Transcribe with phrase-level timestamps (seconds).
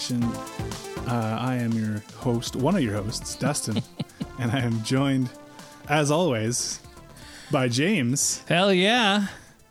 [0.00, 0.24] Action.
[0.24, 3.82] Uh, I am your host, one of your hosts, Dustin,
[4.38, 5.28] and I am joined,
[5.90, 6.80] as always,
[7.50, 8.42] by James.
[8.48, 9.26] Hell yeah.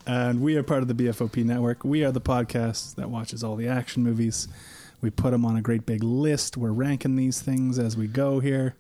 [0.06, 1.84] And we are part of the BFOP network.
[1.84, 4.48] We are the podcast that watches all the action movies.
[5.02, 6.58] We put them on a great big list.
[6.58, 8.76] We're ranking these things as we go here.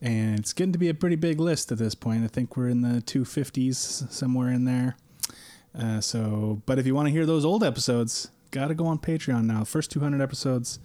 [0.00, 2.22] And it's getting to be a pretty big list at this point.
[2.22, 4.96] I think we're in the 250s, somewhere in there.
[5.76, 8.98] Uh, so, but if you want to hear those old episodes, got to go on
[8.98, 9.64] Patreon now.
[9.64, 10.78] First 200 episodes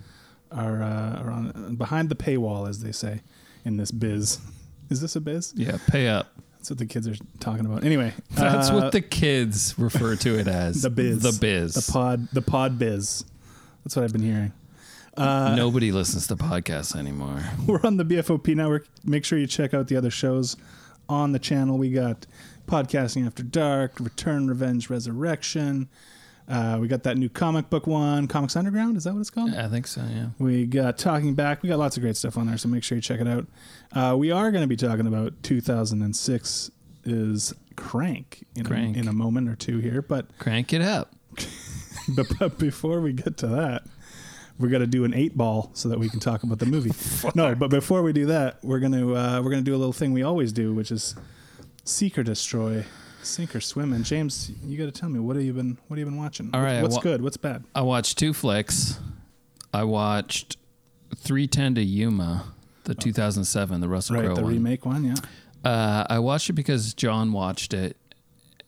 [0.51, 3.21] are, uh, are on behind the paywall, as they say
[3.63, 4.39] in this biz.
[4.89, 5.53] Is this a biz?
[5.55, 6.27] Yeah, pay up.
[6.57, 7.85] That's what the kids are talking about.
[7.85, 10.81] Anyway, That's uh, what the kids refer to it as.
[10.83, 11.73] the biz, The biz.
[11.73, 13.23] the pod, the pod biz.
[13.83, 14.51] That's what I've been hearing.
[15.15, 17.41] Uh, Nobody listens to podcasts anymore.
[17.65, 18.85] We're on the BFOP network.
[19.05, 20.57] Make sure you check out the other shows
[21.09, 21.77] on the channel.
[21.77, 22.27] We got
[22.67, 25.87] Podcasting After Dark, Return, Revenge, Resurrection.
[26.51, 28.97] Uh, we got that new comic book one, Comics Underground.
[28.97, 29.53] Is that what it's called?
[29.53, 30.27] Yeah, I think so, yeah.
[30.37, 31.63] We got Talking Back.
[31.63, 33.47] We got lots of great stuff on there, so make sure you check it out.
[33.93, 36.71] Uh, we are going to be talking about 2006
[37.05, 38.97] is Crank in, Crank.
[38.97, 41.15] A, in a moment or two here, but Crank it up.
[42.15, 43.83] but, but before we get to that,
[44.59, 46.91] we're gonna do an eight ball so that we can talk about the movie.
[47.35, 50.13] no, but before we do that, we're gonna uh, we're gonna do a little thing
[50.13, 51.15] we always do, which is
[51.83, 52.85] seek or destroy,
[53.23, 53.93] sink or swim.
[53.93, 56.17] And James, you got to tell me what have you been what have you been
[56.21, 56.49] watching?
[56.53, 57.21] All right, what's wa- good?
[57.21, 57.63] What's bad?
[57.75, 58.99] I watched two flicks.
[59.73, 60.57] I watched
[61.15, 64.51] 310 to Yuma, the 2007, the Russell Right, Crowe the one.
[64.53, 65.03] remake one.
[65.05, 65.15] Yeah.
[65.63, 67.95] Uh, I watched it because John watched it,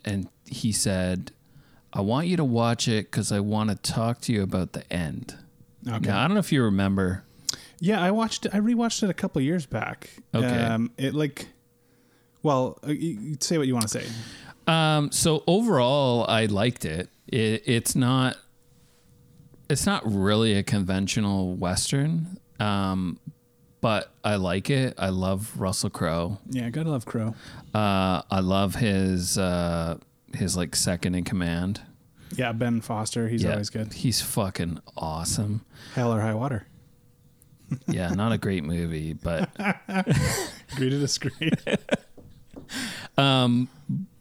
[0.06, 1.32] and he said,
[1.92, 4.92] "I want you to watch it because I want to talk to you about the
[4.94, 5.36] end."
[5.88, 6.08] Okay.
[6.08, 7.24] Now, I don't know if you remember.
[7.80, 8.46] Yeah, I watched.
[8.46, 8.54] it.
[8.56, 10.10] I rewatched it a couple years back.
[10.34, 10.48] Okay.
[10.48, 11.48] Um, it like,
[12.44, 14.06] well, uh, you, say what you want to say.
[14.68, 17.10] Um, so overall, I liked it.
[17.28, 17.64] it.
[17.66, 18.38] It's not.
[19.70, 23.18] It's not really a conventional western, um,
[23.82, 24.94] but I like it.
[24.98, 26.38] I love Russell Crowe.
[26.50, 27.34] Yeah, I gotta love Crowe.
[27.74, 29.98] Uh, I love his uh,
[30.34, 31.82] his like second in command.
[32.36, 33.28] Yeah, Ben Foster.
[33.30, 33.94] He's yeah, always good.
[33.94, 35.66] He's fucking awesome.
[35.96, 36.68] Hell or High Water.
[37.88, 39.50] Yeah, not a great movie, but
[40.74, 41.52] Agree to disagree.
[43.18, 43.68] um,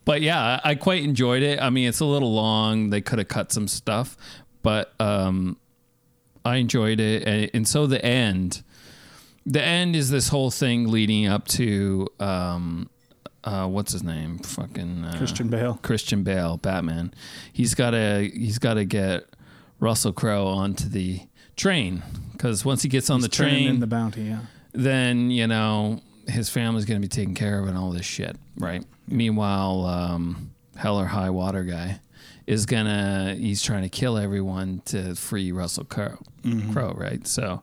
[0.05, 1.61] but yeah, I quite enjoyed it.
[1.61, 2.91] I mean, it's a little long.
[2.91, 4.17] They could have cut some stuff,
[4.63, 5.57] but um,
[6.45, 7.27] I enjoyed it.
[7.27, 8.63] And, and so the end,
[9.47, 12.91] the end is this whole thing leading up to um,
[13.45, 14.39] uh, what's his name?
[14.39, 15.79] Fucking uh, Christian Bale.
[15.83, 17.13] Christian Bale, Batman.
[17.53, 19.25] He's got to he's got to get
[19.81, 21.21] Russell Crowe onto the
[21.57, 22.03] train
[22.33, 24.23] because once he gets on the train, in the bounty.
[24.23, 24.41] Yeah.
[24.73, 28.37] then you know his family's going to be taken care of and all this shit,
[28.57, 28.85] right?
[29.09, 32.01] Meanwhile, um, Hell or High Water guy
[32.47, 36.19] is gonna he's trying to kill everyone to free Russell Crowe,
[36.73, 37.27] Crowe right?
[37.27, 37.63] So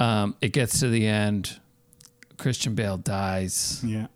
[0.00, 1.58] um, it gets to the end.
[2.38, 4.06] Christian Bale dies, Yeah.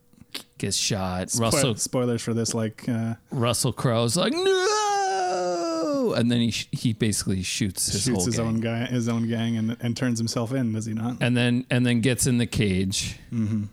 [0.59, 1.31] gets shot.
[1.31, 6.69] Spoil- Russell spoilers for this, like uh, Russell Crowe's like no, and then he sh-
[6.73, 8.47] he basically shoots his shoots whole his gang.
[8.47, 10.73] own guy, his own gang, and and turns himself in.
[10.73, 11.17] Does he not?
[11.21, 13.65] and then and then gets in the cage, Mm-hmm.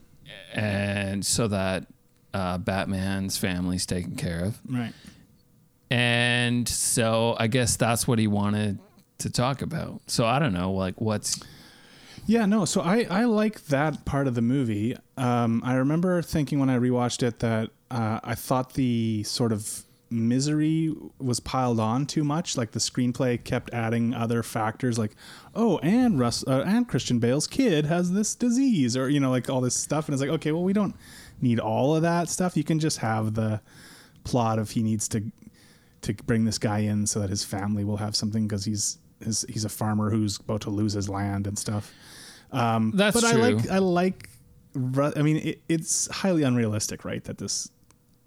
[0.53, 1.85] And so that
[2.33, 4.93] uh, Batman's family's taken care of, Right.
[5.89, 8.79] and so I guess that's what he wanted
[9.19, 10.01] to talk about.
[10.07, 11.41] So I don't know, like what's
[12.25, 12.45] Yeah.
[12.45, 12.65] No.
[12.65, 14.95] So I I like that part of the movie.
[15.17, 19.83] Um, I remember thinking when I rewatched it that uh, I thought the sort of
[20.09, 22.57] misery was piled on too much.
[22.57, 25.11] Like the screenplay kept adding other factors, like
[25.55, 29.49] oh, and Russ uh, and Christian Bale's kid has this disease, or you know, like
[29.49, 30.07] all this stuff.
[30.07, 30.95] And it's like, okay, well, we don't
[31.41, 32.57] need all of that stuff.
[32.57, 33.61] You can just have the
[34.23, 35.23] plot of he needs to
[36.01, 39.45] to bring this guy in so that his family will have something because he's his,
[39.49, 41.91] he's a farmer who's about to lose his land and stuff.
[42.51, 43.43] Um, That's but true.
[43.43, 44.29] I like I like.
[45.15, 47.23] I mean, it, it's highly unrealistic, right?
[47.23, 47.71] That this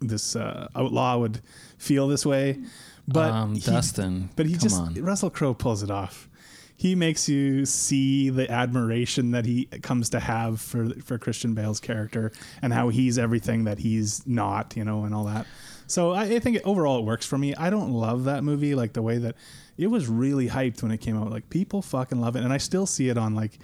[0.01, 1.41] this uh, outlaw would
[1.77, 2.59] feel this way,
[3.07, 4.93] but um, he- Dustin, but he just on.
[4.95, 6.27] Russell Crowe pulls it off.
[6.75, 11.79] He makes you see the admiration that he comes to have for for Christian Bale's
[11.79, 12.31] character
[12.61, 15.45] and how he's everything that he's not, you know, and all that.
[15.85, 17.53] So I, I think overall it works for me.
[17.53, 19.35] I don't love that movie like the way that
[19.77, 21.29] it was really hyped when it came out.
[21.29, 23.59] Like people fucking love it, and I still see it on like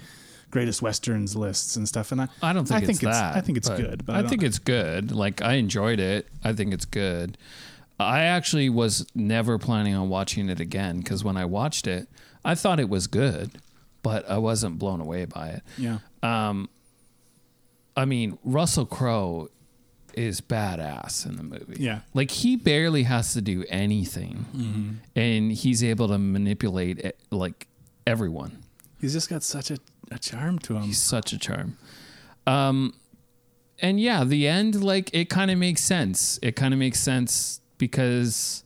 [0.51, 2.11] greatest westerns lists and stuff.
[2.11, 3.35] And I I don't think, I it's think that.
[3.35, 5.11] I think it's but good, but I, don't- think it's good.
[5.11, 6.27] Like I enjoyed it.
[6.43, 7.37] I think it's good.
[7.99, 12.07] I actually was never planning on watching it again because when I watched it,
[12.45, 13.59] I thought it was good,
[14.03, 15.63] but I wasn't blown away by it.
[15.77, 15.97] yeah.
[16.21, 16.69] Um,
[17.95, 19.49] I mean, Russell Crowe
[20.13, 21.77] is badass in the movie.
[21.83, 22.01] Yeah.
[22.13, 24.91] Like he barely has to do anything Mm-hmm.
[25.15, 27.67] and he's able to manipulate it, like
[28.05, 28.59] everyone.
[29.01, 29.77] He's just got such a,
[30.11, 30.83] a charm to him.
[30.83, 31.77] He's such a charm.
[32.45, 32.93] Um,
[33.79, 36.39] and yeah, the end, like it kind of makes sense.
[36.41, 38.63] It kind of makes sense because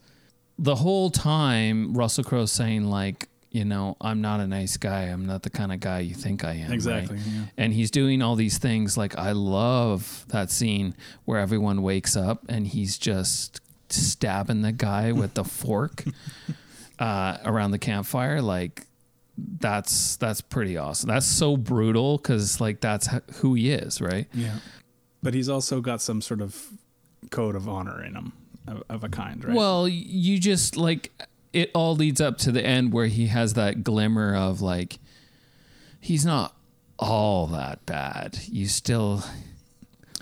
[0.57, 5.03] the whole time Russell Crowe's saying like, you know, I'm not a nice guy.
[5.03, 6.67] I'm not the kind of guy you think I am.
[6.67, 6.73] right?
[6.73, 7.43] Exactly, yeah.
[7.57, 8.97] And he's doing all these things.
[8.97, 10.95] Like I love that scene
[11.25, 13.59] where everyone wakes up and he's just
[13.89, 16.05] stabbing the guy with the fork
[16.99, 18.41] uh, around the campfire.
[18.41, 18.85] Like
[19.37, 21.09] that's that's pretty awesome.
[21.09, 24.27] That's so brutal because like that's who he is, right?
[24.33, 24.55] Yeah.
[25.23, 26.71] But he's also got some sort of
[27.29, 28.33] code of honor in him
[28.67, 29.55] of, of a kind, right?
[29.55, 31.11] Well, you just like
[31.53, 34.99] it all leads up to the end where he has that glimmer of like
[35.99, 36.55] he's not
[36.97, 38.39] all that bad.
[38.47, 39.23] You still,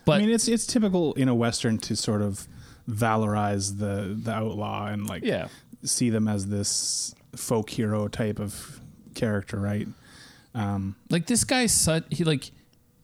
[0.05, 2.47] but I mean, it's it's typical in a western to sort of
[2.89, 5.47] valorize the the outlaw and like yeah,
[5.83, 8.81] see them as this folk hero type of
[9.19, 9.87] character, right?
[10.55, 12.51] Um, like this guy's such he like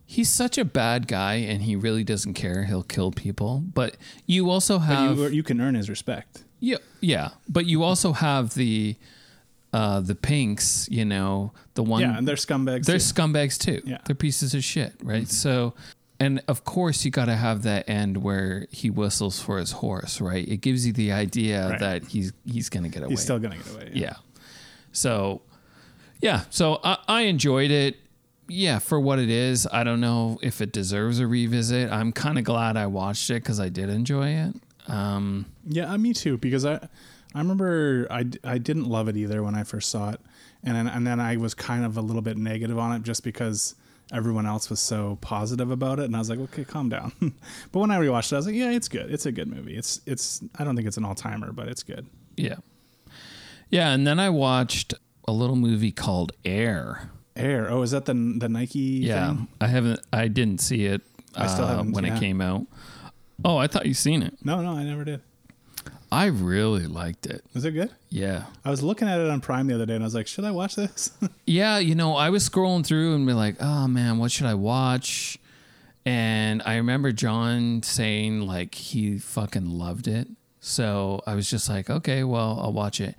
[0.08, 2.64] he's such a bad guy and he really doesn't care.
[2.66, 6.44] He'll kill people, but you also have you you can earn his respect.
[6.60, 8.96] Yeah, yeah, but you also have the
[9.74, 12.86] uh the pinks, you know, the one yeah, and they're scumbags.
[12.86, 13.14] they're too.
[13.14, 13.82] scumbags too.
[13.86, 14.00] Yeah.
[14.06, 15.28] They're pieces of shit, right?
[15.28, 15.74] So
[16.20, 20.22] and of course you got to have that end where he whistles for his horse,
[20.22, 20.48] right?
[20.48, 21.80] It gives you the idea Right.
[21.80, 23.12] that he's he's going to get away.
[23.12, 23.92] He's still gonna get away.
[23.94, 24.16] yeah.
[24.94, 25.42] So
[26.22, 27.98] yeah, so I, I enjoyed it.
[28.48, 31.92] Yeah, for what it is, I don't know if it deserves a revisit.
[31.92, 34.56] I'm kind of glad I watched it because I did enjoy it.
[34.88, 36.38] Um, Yeah, uh, me too.
[36.38, 36.76] Because I,
[37.34, 40.22] I remember I, I didn't love it either when I first saw it,
[40.64, 43.24] and then, and then I was kind of a little bit negative on it just
[43.24, 43.74] because
[44.14, 47.14] everyone else was so positive about it, and I was like, okay, calm down.
[47.72, 49.12] but when I rewatched it, I was like, yeah, it's good.
[49.12, 49.76] It's a good movie.
[49.76, 52.06] It's it's I don't think it's an all timer, but it's good.
[52.38, 52.58] Yeah.
[53.72, 54.94] Yeah, and then I watched
[55.28, 57.10] a little movie called Air.
[57.36, 57.70] Air.
[57.70, 58.80] Oh, is that the the Nike?
[58.80, 59.28] Yeah.
[59.28, 59.48] thing?
[59.60, 61.02] I haven't I didn't see it
[61.36, 62.16] I still uh, when yeah.
[62.16, 62.66] it came out.
[63.44, 64.34] Oh, I thought you seen it.
[64.44, 65.22] No, no, I never did.
[66.12, 67.44] I really liked it.
[67.54, 67.92] Was it good?
[68.10, 68.46] Yeah.
[68.64, 70.46] I was looking at it on Prime the other day, and I was like, should
[70.46, 71.12] I watch this?
[71.48, 74.56] Yeah, you know, I was scrolling through and be like, "Oh man, what should I
[74.56, 75.38] watch?"
[76.04, 80.28] And I remember John saying like he fucking loved it.
[80.60, 83.16] So I was just like, "Okay, well, I'll watch it."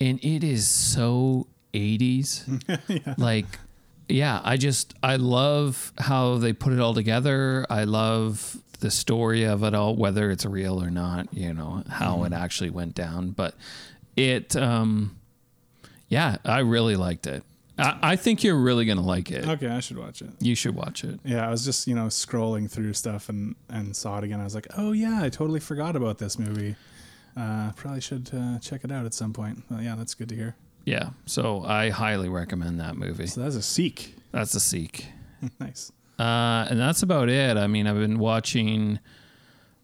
[0.00, 3.16] And it is so 80s.
[3.18, 3.46] Like
[4.08, 7.64] yeah, I just I love how they put it all together.
[7.70, 12.24] I love the story of it all whether it's real or not, you know, how
[12.24, 13.54] it actually went down, but
[14.16, 15.16] it um
[16.08, 17.44] yeah, I really liked it.
[17.78, 19.48] I, I think you're really gonna like it.
[19.48, 20.30] okay, I should watch it.
[20.40, 21.20] You should watch it.
[21.24, 24.40] Yeah, I was just you know scrolling through stuff and and saw it again.
[24.40, 26.74] I was like, oh yeah, I totally forgot about this movie.
[27.36, 29.62] Uh, probably should uh, check it out at some point.
[29.70, 30.56] Well, yeah, that's good to hear.
[30.84, 33.26] Yeah, so I highly recommend that movie.
[33.26, 34.16] So that's a seek.
[34.32, 35.06] That's a seek.
[35.60, 35.92] nice.
[36.18, 37.56] Uh, and that's about it.
[37.56, 38.98] I mean, I've been watching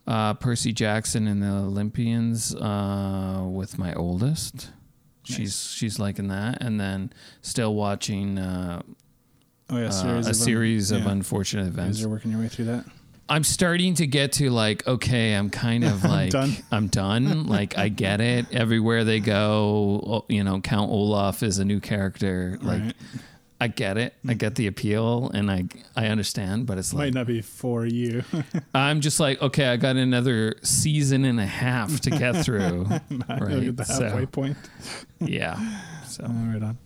[0.07, 4.71] uh, Percy Jackson and the Olympians uh, with my oldest.
[5.25, 7.13] She's she's liking that, and then
[7.43, 8.83] still watching uh,
[9.69, 11.11] Oh yeah, uh, series a of, series of yeah.
[11.11, 12.01] unfortunate events.
[12.01, 12.85] you're working your way through that.
[13.29, 16.53] I'm starting to get to like, okay, I'm kind of like, done.
[16.71, 17.47] I'm done.
[17.47, 18.47] like, I get it.
[18.53, 22.59] Everywhere they go, you know, Count Olaf is a new character.
[22.63, 22.95] Like, Right.
[23.59, 24.13] I get it.
[24.29, 25.65] I get the appeal, and I
[25.97, 26.67] I understand.
[26.67, 28.23] But it's like Might not be for you.
[28.75, 32.85] I'm just like, okay, I got another season and a half to get through.
[32.85, 33.67] Right.
[33.69, 34.57] at the halfway So, point.
[35.21, 35.81] yeah.
[36.07, 36.77] So All right on.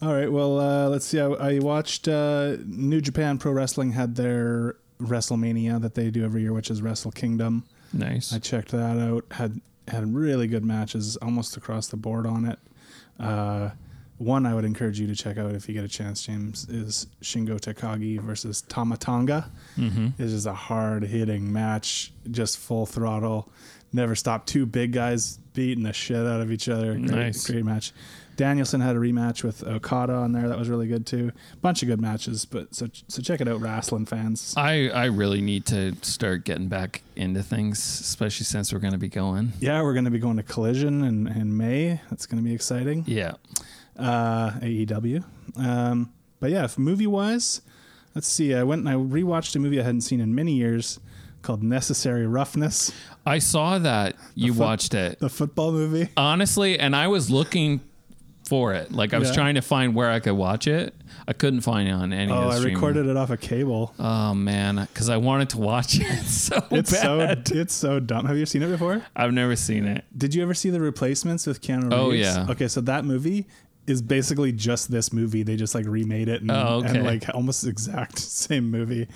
[0.00, 0.32] All right.
[0.32, 1.20] Well, uh, let's see.
[1.20, 6.42] I, I watched uh, New Japan Pro Wrestling had their WrestleMania that they do every
[6.42, 7.64] year, which is Wrestle Kingdom.
[7.92, 8.32] Nice.
[8.32, 9.24] I checked that out.
[9.32, 12.58] Had had really good matches almost across the board on it.
[13.20, 13.70] Uh,
[14.18, 17.06] one I would encourage you to check out if you get a chance, James, is
[17.22, 19.50] Shingo Takagi versus Tama Tonga.
[19.76, 20.06] mm-hmm.
[20.18, 23.50] It is a hard hitting match, just full throttle.
[23.92, 24.46] Never stop.
[24.46, 26.94] Two big guys beating the shit out of each other.
[26.94, 27.46] Great, Nice.
[27.46, 27.92] great match.
[28.36, 30.48] Danielson had a rematch with Okada on there.
[30.48, 31.32] That was really good too.
[31.62, 32.44] Bunch of good matches.
[32.44, 34.54] But so so check it out, wrestling fans.
[34.56, 38.98] I, I really need to start getting back into things, especially since we're going to
[38.98, 39.52] be going.
[39.60, 42.00] Yeah, we're going to be going to Collision in, in May.
[42.10, 43.04] That's going to be exciting.
[43.06, 43.34] Yeah.
[43.98, 45.24] uh, AEW.
[45.56, 47.60] Um, but yeah, movie wise,
[48.14, 48.54] let's see.
[48.54, 50.98] I went and I rewatched a movie I hadn't seen in many years
[51.42, 52.90] called Necessary Roughness,
[53.26, 55.18] I saw that you fu- watched it.
[55.18, 56.08] the football movie.
[56.16, 57.80] Honestly, and I was looking
[58.44, 58.92] for it.
[58.92, 59.34] Like I was Yeah.
[59.34, 60.94] trying to find where I could watch it.
[61.26, 62.74] I couldn't find it on any Oh, of the I streaming.
[62.74, 63.94] recorded it off a cable.
[63.98, 67.48] Oh man, because I wanted to watch it so It's bad.
[67.48, 68.26] so it's so dumb.
[68.26, 69.02] Have you seen it before?
[69.16, 70.04] I've never seen it.
[70.16, 71.94] Did you ever see the replacements with Keanu Reeves?
[71.94, 72.46] Oh, yeah.
[72.50, 73.46] Okay, so that movie
[73.86, 75.42] is basically just this movie.
[75.42, 76.88] They just like remade it and, Oh, okay.
[76.98, 79.08] and like almost exact same movie.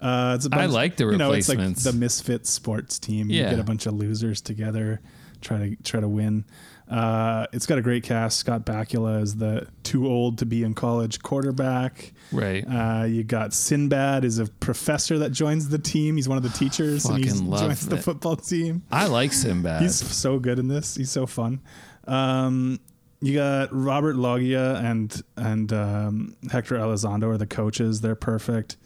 [0.00, 1.48] Uh, it's a I bunch, like the replacements.
[1.50, 3.30] you know, it's like the misfit sports team.
[3.30, 3.50] You Yeah.
[3.50, 5.00] get a bunch of losers together,
[5.40, 6.44] try to try to win.
[6.90, 8.38] Uh, it's got a great cast.
[8.38, 12.12] Scott Bakula is the too old to be in college quarterback.
[12.32, 12.64] Right.
[12.64, 16.16] Uh, you got Sinbad is a professor that joins the team.
[16.16, 18.82] He's one of the teachers and he joins the football team.
[18.90, 19.82] I like Sinbad.
[19.82, 20.96] He's so good in this.
[20.96, 21.60] He's so fun.
[22.08, 22.80] Um,
[23.20, 28.00] you got Robert Loggia and and um, Hector Elizondo are the coaches.
[28.00, 28.76] They're perfect.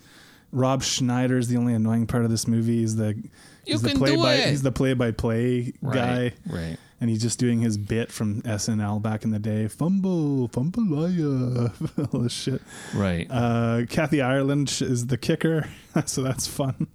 [0.53, 2.81] Rob Schneider is the only annoying part of this movie.
[2.81, 3.23] He's the You
[3.65, 4.51] he's the can play do by it.
[4.51, 6.77] he's the play by play guy, right.
[7.05, 9.69] And he's just doing his bit from SNL back in the day.
[9.69, 11.05] Fumble, fumble,
[12.15, 12.63] all this shit.
[12.95, 13.27] Right.
[13.29, 15.69] Uh, Kathy Ireland is the kicker,
[16.07, 16.87] so that's fun.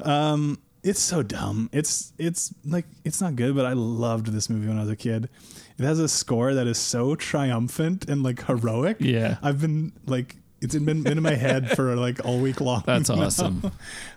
[0.00, 1.70] Um, it's so dumb.
[1.72, 4.94] It's it's like it's not good, but I loved this movie when I was a
[4.94, 5.28] kid.
[5.76, 8.98] It has a score that is so triumphant and like heroic.
[9.00, 9.38] Yeah.
[9.42, 12.82] I've been like it's been, been in my head for like all week long.
[12.86, 13.22] That's now.
[13.22, 13.72] awesome.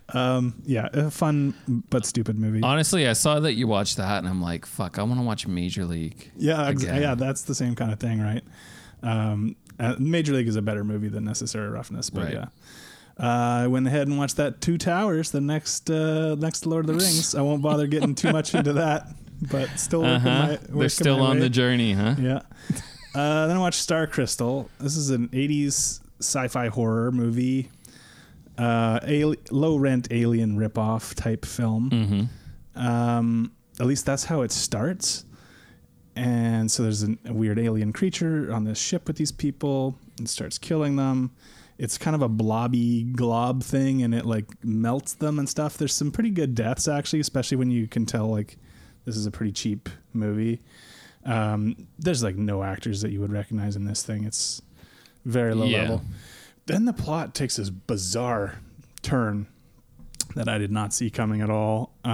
[0.10, 1.54] Um, yeah, a fun
[1.90, 2.62] but stupid movie.
[2.62, 5.48] Honestly, I saw that you watched that, and I'm like, "Fuck, I want to watch
[5.48, 7.02] Major League." yeah, again.
[7.02, 8.44] yeah, that's the same kind of thing, right?
[9.04, 12.34] Um, uh, Major League is a better movie than Necessary Roughness, but Right.
[12.34, 12.46] yeah.
[13.18, 16.96] Uh, I went ahead and watched that Two Towers, the next uh, next Lord of
[16.96, 17.34] the Rings.
[17.34, 19.08] I won't bother getting too much into that,
[19.52, 20.28] but still Uh-huh.
[20.30, 20.60] my.
[20.70, 21.42] They're still on way.
[21.44, 22.16] the journey, huh?
[22.20, 22.42] Yeah.
[23.16, 24.70] Uh, then I watched Star Crystal.
[24.80, 27.70] This is an '80s sci-fi horror movie,
[28.58, 31.90] uh, ali- low rent alien ripoff type film.
[31.90, 32.86] Mm-hmm.
[32.88, 35.26] Um, at least that's how it starts.
[36.16, 40.30] And so there's an, a weird alien creature on this ship with these people and
[40.30, 41.32] starts killing them.
[41.78, 45.78] It's kind of a blobby glob thing and it like melts them and stuff.
[45.78, 48.58] There's some pretty good deaths actually, especially when you can tell like
[49.04, 50.62] this is a pretty cheap movie.
[51.26, 54.24] Um, there's like no actors that you would recognize in this thing.
[54.24, 54.62] It's
[55.26, 55.82] very low Yeah.
[55.82, 56.02] level.
[56.68, 58.60] Then the plot takes this bizarre
[59.02, 59.48] turn
[60.36, 61.94] that I did not see coming at all.
[62.04, 62.10] Uh,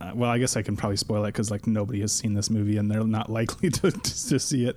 [0.00, 2.48] I, well, I guess I can probably spoil it because like nobody has seen this
[2.50, 4.76] movie and they're not likely to to see it.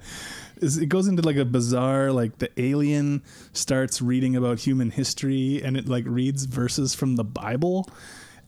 [0.60, 3.22] Is it goes into like a bizarre like the alien
[3.54, 7.88] starts reading about human history and it like reads verses from the Bible.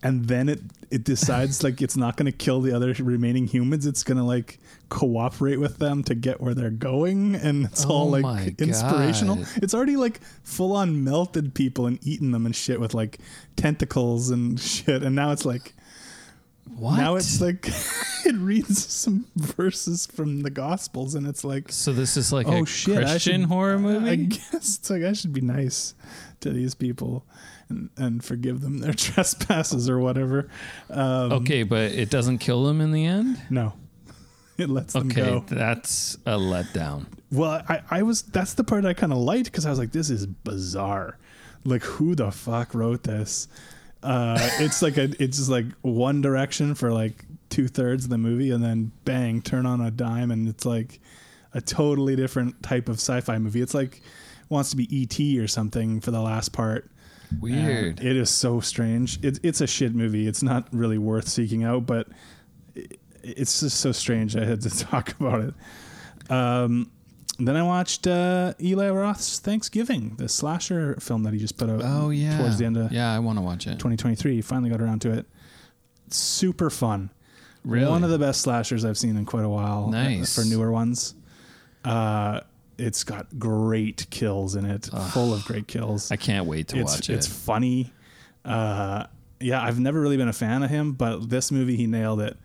[0.03, 0.59] And then it
[0.91, 3.85] it decides like it's not going to kill the other remaining humans.
[3.87, 8.13] It's going to like cooperate with them to get where they're going, and it's all
[8.13, 9.37] Oh like inspirational.
[9.37, 9.47] God.
[9.55, 13.19] It's already like full on melted people and eaten them and shit with like
[13.55, 15.01] tentacles and shit.
[15.03, 15.73] And now it's like
[16.75, 16.97] What?
[16.97, 17.65] now it's like
[18.25, 22.63] it reads some verses from the Gospels and it's like so this is like oh
[22.63, 24.09] a shit, Christian should- horror movie.
[24.09, 25.93] I guess it's like I should be nice
[26.41, 27.25] to these people
[27.73, 30.49] and and forgive them their trespasses or whatever.
[30.89, 33.41] Um, okay, but it doesn't kill them in the end.
[33.49, 33.73] no,
[34.57, 35.23] it lets them go.
[35.23, 37.05] Okay, that's a letdown.
[37.31, 39.91] Well, I, I was that's the part I kind of liked because I was like,
[39.91, 41.17] this is bizarre.
[41.65, 43.47] Like, who the fuck wrote this?
[44.03, 48.17] Uh, it's like a it's just like one direction for like two thirds of the
[48.17, 50.99] movie, and then bang, turn on a dime, and it's like
[51.53, 53.61] a totally different type of sci-fi movie.
[53.61, 54.01] It's like
[54.49, 56.89] wants to be ET or something for the last part.
[57.39, 57.99] Weird.
[57.99, 59.23] And it is so strange.
[59.23, 60.27] It, it's a shit movie.
[60.27, 62.07] It's not really worth seeking out, but
[62.75, 64.35] it, it's just so strange.
[64.35, 66.31] I had to talk about it.
[66.31, 66.91] Um,
[67.39, 71.81] then I watched uh, Eli Roth's Thanksgiving, the slasher film that he just put out.
[71.83, 72.37] oh yeah.
[72.37, 73.71] towards the end of yeah, I want to watch it.
[73.79, 74.41] 2023.
[74.41, 75.25] Finally got around to it.
[76.09, 77.09] Super fun.
[77.65, 77.89] Really?
[77.89, 79.85] One of the best slashers I've seen in quite a while.
[79.85, 80.35] uh, Nice.
[80.35, 81.15] for newer ones.
[81.83, 82.41] Uh,
[82.77, 86.95] it's got great kills in it, full of great kills I can't wait to it's
[86.95, 87.13] watch it.
[87.13, 87.91] it's funny.
[88.45, 89.05] uh,
[89.39, 92.37] yeah, I've never really been a fan of him, but this movie he nailed it.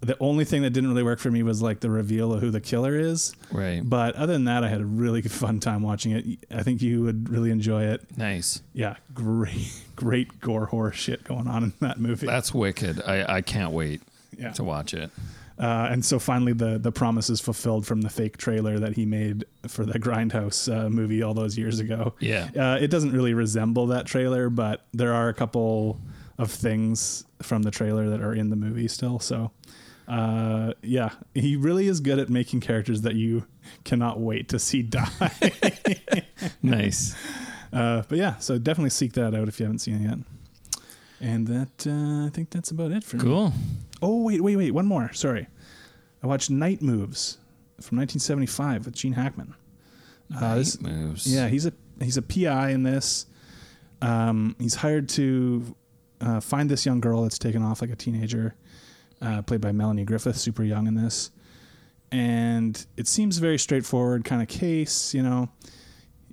[0.00, 2.50] The only thing that didn't really work for me was like the reveal of who
[2.50, 3.34] the killer is.
[3.50, 3.80] Right.
[3.82, 6.24] But other than that, I had a really fun time watching it.
[6.50, 8.02] I think you would really enjoy it.
[8.16, 8.62] Nice.
[8.74, 12.26] Yeah, great, great gore horror shit going on in that movie.
[12.26, 13.02] That's wicked.
[13.02, 14.02] I, I can't wait
[14.38, 14.52] Yeah.
[14.52, 15.10] to watch it.
[15.58, 19.06] Uh, and so finally, the the promise is fulfilled from the fake trailer that he
[19.06, 22.12] made for the Grindhouse uh, movie all those years ago.
[22.20, 22.48] Yeah.
[22.56, 25.98] uh, it doesn't really resemble that trailer, but there are a couple
[26.38, 29.18] of things from the trailer that are in the movie still.
[29.18, 29.50] So,
[30.08, 33.46] uh, yeah, he really is good at making characters that you
[33.84, 35.08] cannot wait to see die.
[36.62, 37.14] Nice.
[37.72, 40.18] uh, but yeah, so definitely seek that out if you haven't seen it yet.
[41.20, 43.22] And that uh, I think that's about it for me.
[43.22, 43.52] Cool.
[44.02, 44.70] Oh wait, wait, wait!
[44.72, 45.12] One more.
[45.12, 45.46] Sorry,
[46.22, 47.38] I watched Night Moves
[47.80, 49.54] from 1975 with Gene Hackman.
[50.34, 51.32] Uh, this- Night moves.
[51.32, 53.26] yeah, he's a he's a PI in this.
[54.02, 55.74] Um, he's hired to
[56.20, 58.54] uh, find this young girl that's taken off like a teenager,
[59.22, 61.30] uh, played by Melanie Griffith, super young in this.
[62.12, 65.48] And it seems a very straightforward kind of case, you know.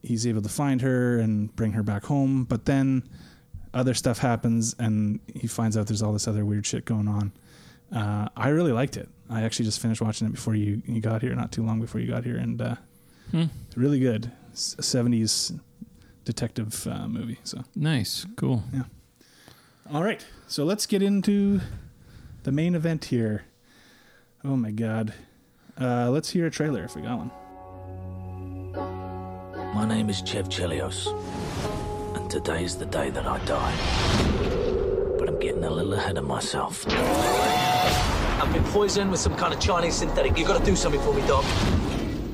[0.01, 3.03] He's able to find her and bring her back home, but then
[3.73, 7.31] other stuff happens, and he finds out there's all this other weird shit going on.
[7.93, 9.07] Uh, I really liked it.
[9.29, 12.01] I actually just finished watching it before you you got here, not too long before
[12.01, 12.75] you got here, and uh,
[13.31, 13.45] Hmm.
[13.75, 15.57] really good S- 70s
[16.25, 17.39] detective uh, movie.
[17.43, 18.25] So, Nice.
[18.35, 18.63] Cool.
[18.73, 18.83] Yeah.
[19.91, 21.59] All right, so let's get into
[22.43, 23.43] the main event here.
[24.43, 25.13] Oh my god,
[25.79, 27.31] uh, let's hear a trailer if we got one.
[29.75, 31.07] My name is Chev Chelios,
[32.15, 33.75] and today's the day that I die.
[35.17, 36.85] But I'm getting a little ahead of myself.
[38.41, 40.37] I've been poisoned with some kind of Chinese synthetic.
[40.37, 41.45] You gotta do something for me, Doc.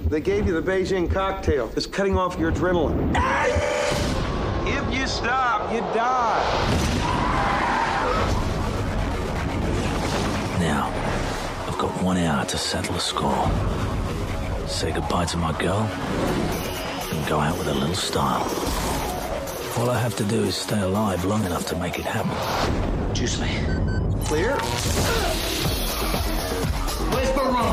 [0.09, 1.71] They gave you the Beijing cocktail.
[1.75, 3.13] It's cutting off your adrenaline.
[4.65, 6.43] If you stop, you die.
[10.59, 10.91] Now,
[11.67, 13.49] I've got one hour to settle the score.
[14.67, 18.43] Say goodbye to my girl, and go out with a little style.
[19.77, 23.15] All I have to do is stay alive long enough to make it happen.
[23.15, 23.47] Juice me.
[24.25, 24.57] Clear?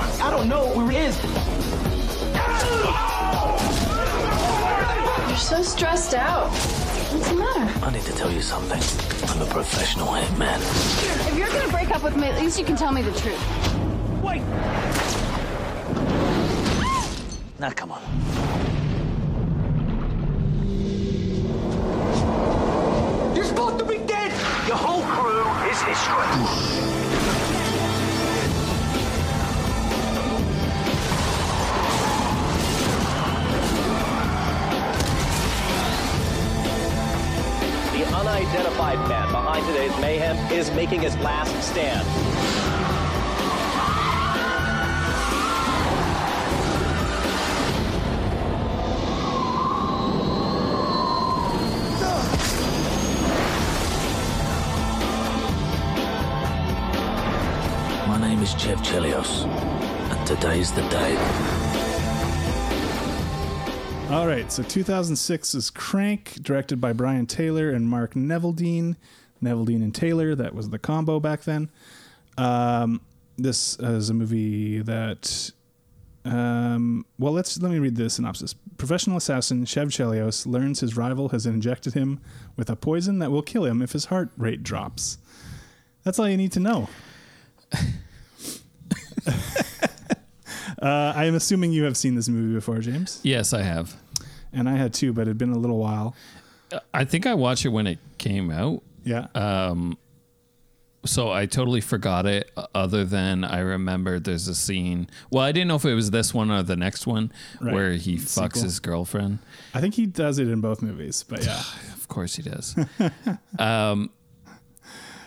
[0.07, 0.35] Where's Baron?
[0.35, 1.17] I don't know where he is.
[5.29, 6.51] You're so stressed out.
[6.51, 7.85] What's the matter?
[7.85, 8.81] I need to tell you something.
[9.31, 10.61] I'm a professional hitman.
[11.29, 13.41] If you're gonna break up with me, at least you can tell me the truth.
[14.23, 14.43] Wait.
[17.59, 18.03] Now, come on.
[23.35, 24.31] You're supposed to be dead.
[24.67, 27.46] Your whole crew is history.
[39.57, 42.07] Man behind today's mayhem is making his last stand.
[58.09, 61.17] My name is Chev Chelios, and today's the day.
[64.09, 68.95] All right, so 2006 is Crank, directed by Brian Taylor and Mark Neveldine.
[69.43, 71.71] Neveldine and Taylor, that was the combo back then.
[72.39, 73.01] Um,
[73.39, 75.51] this is a movie that,
[76.25, 78.55] um, well, let's let me read the synopsis.
[78.79, 82.21] Professional assassin Chev Chelios learns his rival has injected him
[82.57, 85.19] with a poison that will kill him if his heart rate drops.
[86.05, 86.89] That's all you need to know.
[90.83, 93.97] Uh, I am assuming you have seen this movie before, James, Yes, I have.
[94.53, 96.15] and I had too, but it had been a little while.
[96.93, 98.83] I think I watched it when it came out.
[99.07, 99.29] Yeah.
[99.35, 99.97] Um,
[101.07, 102.51] so I totally forgot it.
[102.75, 105.09] Other than I remember, there's a scene.
[105.31, 107.73] Well, I didn't know if it was this one or the next one Right.
[107.73, 108.63] where he fucks Sequel.
[108.65, 109.39] his girlfriend.
[109.73, 111.63] I think he does it in both movies, but yeah.
[111.95, 112.77] Of course he does.
[113.59, 114.11] um,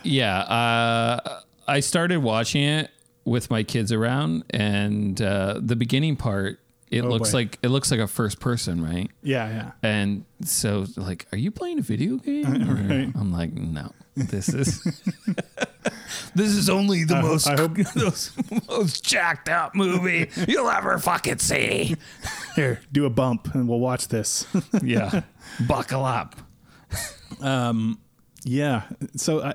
[0.02, 2.90] yeah, uh, I started watching it
[3.26, 6.58] with my kids around, and uh, the beginning part,
[6.90, 7.38] it Oh, looks boy.
[7.38, 9.10] like it looks like a first person, right?
[9.22, 9.70] Yeah, yeah.
[9.82, 12.44] And so, like, are you playing a video game?
[12.88, 13.12] Right.
[13.14, 14.82] I'm like, no, this is
[16.34, 20.98] this is only the I- most I hope- the most jacked up movie you'll ever
[20.98, 21.96] fucking see.
[22.56, 24.46] Here, do a bump and we'll watch this.
[24.82, 25.22] Yeah,
[25.68, 26.36] buckle up.
[27.40, 28.00] Um,
[28.44, 28.82] yeah.
[29.16, 29.54] So I,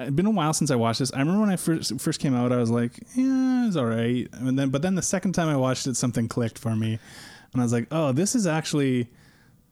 [0.00, 1.12] it's been a while since I watched this.
[1.12, 4.28] I remember when I first first came out, I was like, yeah, it's all right.
[4.32, 6.98] And then, but then the second time I watched it, something clicked for me,
[7.52, 9.08] and I was like, oh, this is actually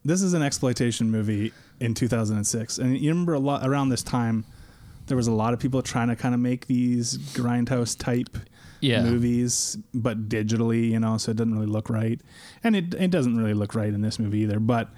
[0.05, 4.45] this is an exploitation movie in 2006, and you remember a lot around this time.
[5.07, 8.37] There was a lot of people trying to kind of make these grindhouse type
[8.79, 9.01] Yeah.
[9.03, 12.21] movies, but digitally, you know, so it doesn't really look right,
[12.63, 14.59] and it it doesn't really look right in this movie either.
[14.59, 14.89] But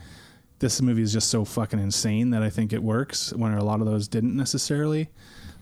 [0.62, 3.34] this movie is just so fucking insane that I think it works.
[3.34, 5.10] When a lot of those didn't necessarily.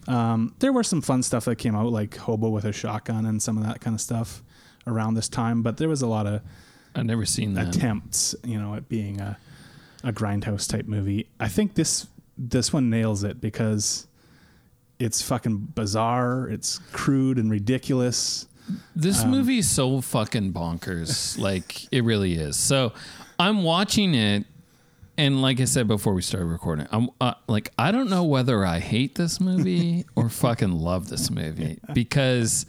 [0.07, 3.41] Um, there were some fun stuff that came out, like Hobo with a Shotgun and
[3.41, 4.43] some of that kind of stuff
[4.87, 5.61] around this time.
[5.63, 6.41] But there was a lot of
[6.95, 7.75] I've never seen that.
[7.75, 9.37] attempts, you know, at being a
[10.03, 11.27] a grindhouse type movie.
[11.39, 12.07] I think this
[12.37, 14.07] this one nails it because
[14.99, 18.47] it's fucking bizarre, it's crude and ridiculous.
[18.95, 21.37] This Um, movie is so fucking bonkers.
[21.39, 22.55] like it really is.
[22.57, 22.93] So
[23.39, 24.45] I'm watching it,
[25.19, 28.65] and like I said before we started recording, I'm uh, like I don't know whether
[28.65, 32.65] I hate this movie or fucking love this movie because.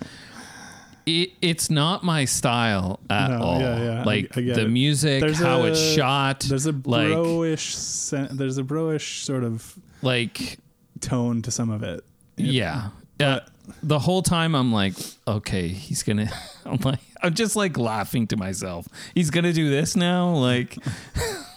[1.06, 3.58] It, it's not my style at No, all.
[3.60, 4.70] yeah, yeah, Like I get the it.
[4.70, 6.40] music, There's how a- it's shot.
[6.40, 10.58] There's a bro-ish, sen- there's a bro-ish sort of like
[11.00, 12.04] tone to some of it.
[12.36, 12.90] Yeah.
[13.18, 13.40] Uh,
[13.82, 14.92] the whole time I'm like,
[15.26, 16.30] okay, he's gonna.
[16.66, 18.86] I'm like, I'm just like laughing to myself.
[19.14, 20.34] He's gonna do this now.
[20.34, 20.76] Like,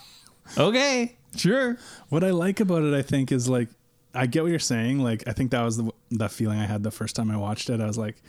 [0.57, 1.77] okay, sure.
[2.09, 3.69] What I like about it, I think, is like
[4.13, 4.99] I get what you're saying.
[4.99, 7.69] Like I think that was the the feeling I had the first time I watched
[7.69, 7.81] it.
[7.81, 8.21] I was like,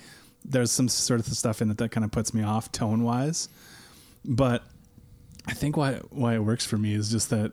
[0.44, 3.48] there's some sort of stuff in it that kind of puts me off tone wise,
[4.24, 4.62] but
[5.46, 7.52] I think why why it works for me is just that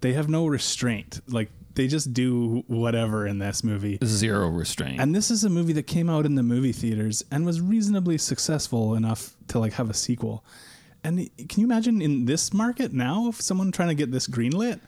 [0.00, 1.20] they have no restraint.
[1.28, 3.98] Like they just do whatever in this movie.
[4.02, 5.00] Zero restraint.
[5.00, 8.18] And this is a movie that came out in the movie theaters and was reasonably
[8.18, 10.44] successful enough to like have a sequel.
[11.06, 14.80] And can you imagine in this market now if someone trying to get this greenlit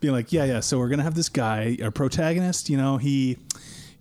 [0.00, 3.38] being like, yeah, yeah, so we're gonna have this guy, our protagonist, you know, he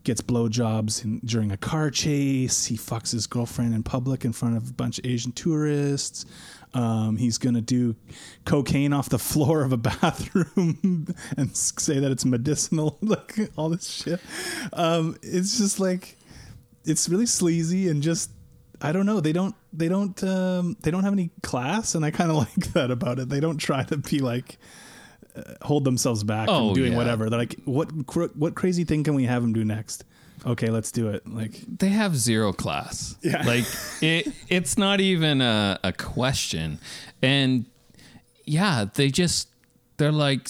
[0.03, 2.65] gets blowjobs in, during a car chase.
[2.65, 6.25] He fucks his girlfriend in public in front of a bunch of Asian tourists.
[6.73, 7.95] Um, he's gonna do
[8.43, 11.07] cocaine off the floor of a bathroom
[11.37, 14.19] and say that it's medicinal, like all this shit.
[14.73, 16.17] Um, it's just like
[16.83, 18.29] it's really sleazy and just
[18.81, 19.19] I don't know.
[19.19, 22.73] They don't they don't um, they don't have any class, and I kind of like
[22.73, 23.29] that about it.
[23.29, 24.57] They don't try to be like
[25.35, 26.97] uh, hold themselves back Oh, from doing yeah.
[26.97, 27.29] whatever.
[27.29, 30.03] They're like, what cr- what crazy thing can we have them do next?
[30.45, 31.27] Okay, let's do it.
[31.27, 33.15] Like they have zero class.
[33.21, 33.43] Yeah.
[33.45, 33.65] Like
[34.01, 36.79] it it's not even a, a question.
[37.21, 37.65] And
[38.45, 39.49] yeah, they just
[39.97, 40.49] they're like,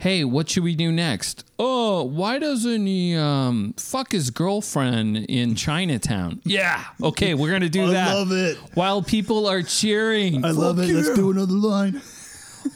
[0.00, 1.44] Hey, what should we do next?
[1.58, 6.40] Oh, why doesn't he um fuck his girlfriend in Chinatown?
[6.42, 6.82] Yeah.
[7.02, 8.14] Okay, we're gonna do I that.
[8.14, 8.56] love it.
[8.72, 10.42] While people are cheering.
[10.42, 10.88] I love it.
[10.88, 12.00] Let's do another line.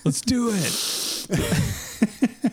[0.04, 2.52] Let's do it.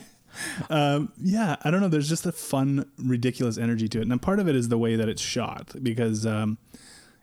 [0.70, 1.88] um, yeah, I don't know.
[1.88, 4.96] There's just a fun, ridiculous energy to it, and part of it is the way
[4.96, 6.56] that it's shot because um,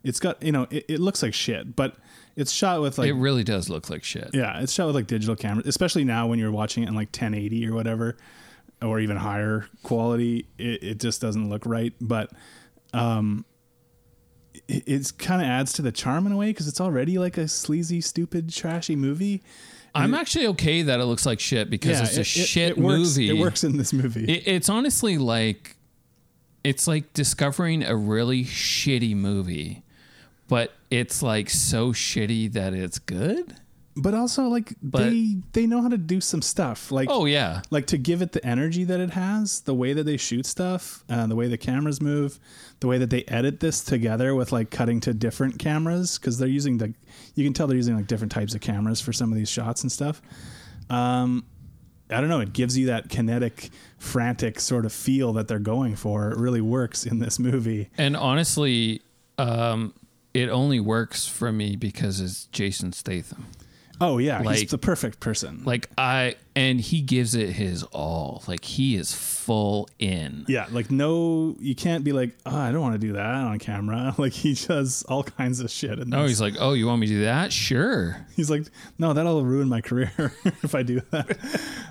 [0.04, 1.96] it's got you know it, it looks like shit, but
[2.40, 4.30] it's shot with like it really does look like shit.
[4.34, 7.10] Yeah, it's shot with like digital cameras, especially now when you're watching it in like
[7.10, 8.18] 1080 or whatever,
[8.82, 10.48] or even higher quality.
[10.58, 12.32] It, it just doesn't look right, but
[12.94, 13.46] um,
[14.68, 17.38] it it's kind of adds to the charm in a way because it's already like
[17.38, 19.44] a sleazy, stupid, trashy movie.
[19.96, 22.70] I'm actually okay that it looks like shit because Yeah, it's a it- it- shit
[22.72, 23.30] it works- movie.
[23.30, 24.26] it works in this movie.
[24.26, 25.76] It, it's honestly like
[26.64, 29.84] it's like discovering a really shitty movie,
[30.48, 33.56] but it's like so shitty that it's good.
[33.96, 36.90] But also, like But- they they know how to do some stuff.
[36.92, 40.06] Like Oh yeah, like to give it the energy that it has, the way that
[40.06, 42.40] they shoot stuff, uh, the way the cameras move,
[42.80, 46.48] the way that they edit this together with like cutting to different cameras because they're
[46.48, 46.94] using the,
[47.36, 49.82] you can tell they're using like different types of cameras for some of these shots
[49.82, 50.22] and stuff.
[50.90, 51.44] Um,
[52.10, 52.40] I don't know.
[52.40, 56.32] It gives you that kinetic, frantic sort of feel that they're going for.
[56.32, 57.90] It really works in this movie.
[57.98, 59.02] and honestly,
[59.38, 59.94] um,
[60.34, 63.48] it only works for me because it's Jason Statham.
[64.02, 65.62] Oh yeah, Like- he's the perfect person.
[65.66, 68.44] Like I and he gives it his all.
[68.48, 70.46] Like he is full in.
[70.48, 73.60] Yeah, like no, you can't be like, oh, I don't want to do that on
[73.60, 74.16] camera.
[74.18, 76.00] Like he does all kinds of shit.
[76.00, 77.52] In No, he's like, oh, you want me to do that?
[77.52, 78.26] Sure.
[78.38, 80.12] He's like, no, that'll ruin my career
[80.64, 81.38] if I do that.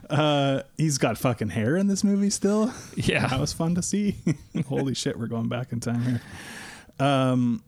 [0.09, 2.73] Uh, he's got fucking hair in this movie still.
[2.97, 3.27] Yeah.
[3.27, 4.17] that was fun to see.
[4.67, 6.21] Holy shit, we're going back in time here.
[7.07, 7.63] Um,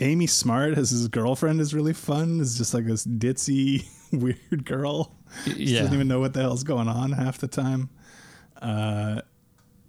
[0.00, 2.40] Amy Smart as his girlfriend is really fun.
[2.40, 5.12] Is just like this ditzy, weird girl.
[5.44, 5.80] She Yeah.
[5.80, 7.88] doesn't even know what the hell's going on half the time.
[8.60, 9.20] Uh,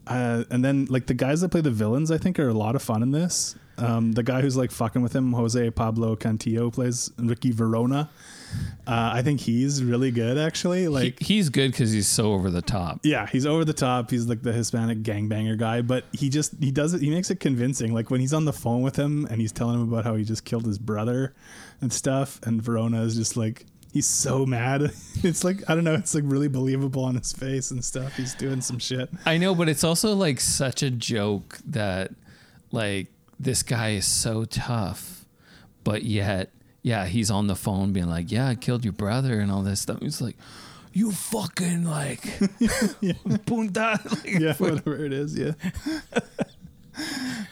[0.07, 2.75] uh, and then like the guys that play the villains, I think are a lot
[2.75, 3.55] of fun in this.
[3.77, 8.09] Um, the guy who's like fucking with him, Jose Pablo Cantillo, plays Ricky Verona.
[8.88, 10.88] Uh, I think he's really good, actually.
[10.88, 13.01] Like, he, he's good because he's so over the top.
[13.03, 14.10] yeah, he's over the top.
[14.12, 17.01] He's like the Hispanic gangbanger guy, but he just he does it.
[17.01, 17.93] He makes it convincing.
[17.93, 20.23] Like when he's on the phone with him and he's telling him about how he
[20.23, 21.36] just killed his brother
[21.81, 23.65] and stuff, and Verona is just like.
[23.91, 24.91] he's so mad.
[25.23, 25.95] It's like I don't know.
[25.95, 28.15] It's like really believable on his face and stuff.
[28.15, 29.10] He's doing some shit.
[29.25, 32.12] I know, but it's also like such a joke that
[32.71, 33.07] like
[33.39, 35.25] this guy is so tough,
[35.83, 39.51] but yet, yeah, he's on the phone being like, "Yeah, I killed your brother" and
[39.51, 39.99] all this stuff.
[40.01, 40.37] He's like,
[40.93, 42.21] "You fucking like,
[43.45, 45.37] punta." Like, yeah, whatever it is.
[45.37, 45.51] Yeah.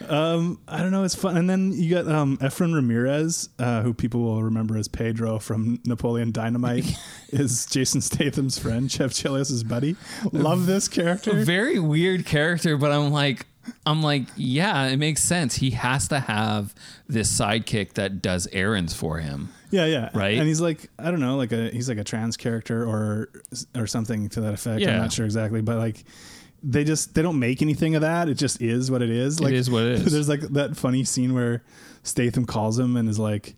[0.08, 1.04] um, I don't know.
[1.04, 1.36] It's fun.
[1.36, 5.80] And then you got um, Efren Ramirez, uh, who people will remember as Pedro from
[5.86, 6.84] Napoleon Dynamite,
[7.28, 9.96] is Jason Statham's friend, Chev Chelios' buddy.
[10.32, 11.38] Love this character.
[11.38, 13.46] a very weird character, but I'm like,
[13.84, 15.56] I'm like, yeah, it makes sense.
[15.56, 16.74] He has to have
[17.08, 19.50] this sidekick that does errands for him.
[19.70, 20.38] Yeah, yeah, Right?
[20.38, 23.28] And he's like, I don't know, like a he's like a trans character or
[23.74, 24.82] or something to that effect.
[24.86, 26.04] I'm not sure exactly, but like
[26.62, 28.28] they just they don't make anything of that.
[28.28, 29.40] It just is what it is.
[29.40, 30.12] Like is what it is.
[30.12, 31.62] There's like that funny scene where
[32.02, 33.54] Statham calls him and is like,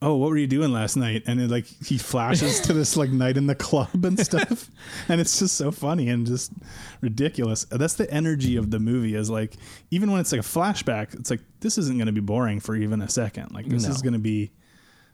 [0.00, 3.10] "Oh, what were you doing last night?" And it, like he flashes to this like
[3.10, 4.70] night in the club and stuff,
[5.08, 6.52] and it's just so funny and just
[7.00, 7.64] ridiculous.
[7.70, 9.14] That's the energy of the movie.
[9.14, 9.54] Is like
[9.90, 12.76] even when it's like a flashback, it's like this isn't going to be boring for
[12.76, 13.52] even a second.
[13.52, 13.90] Like this No.
[13.90, 14.52] is going to be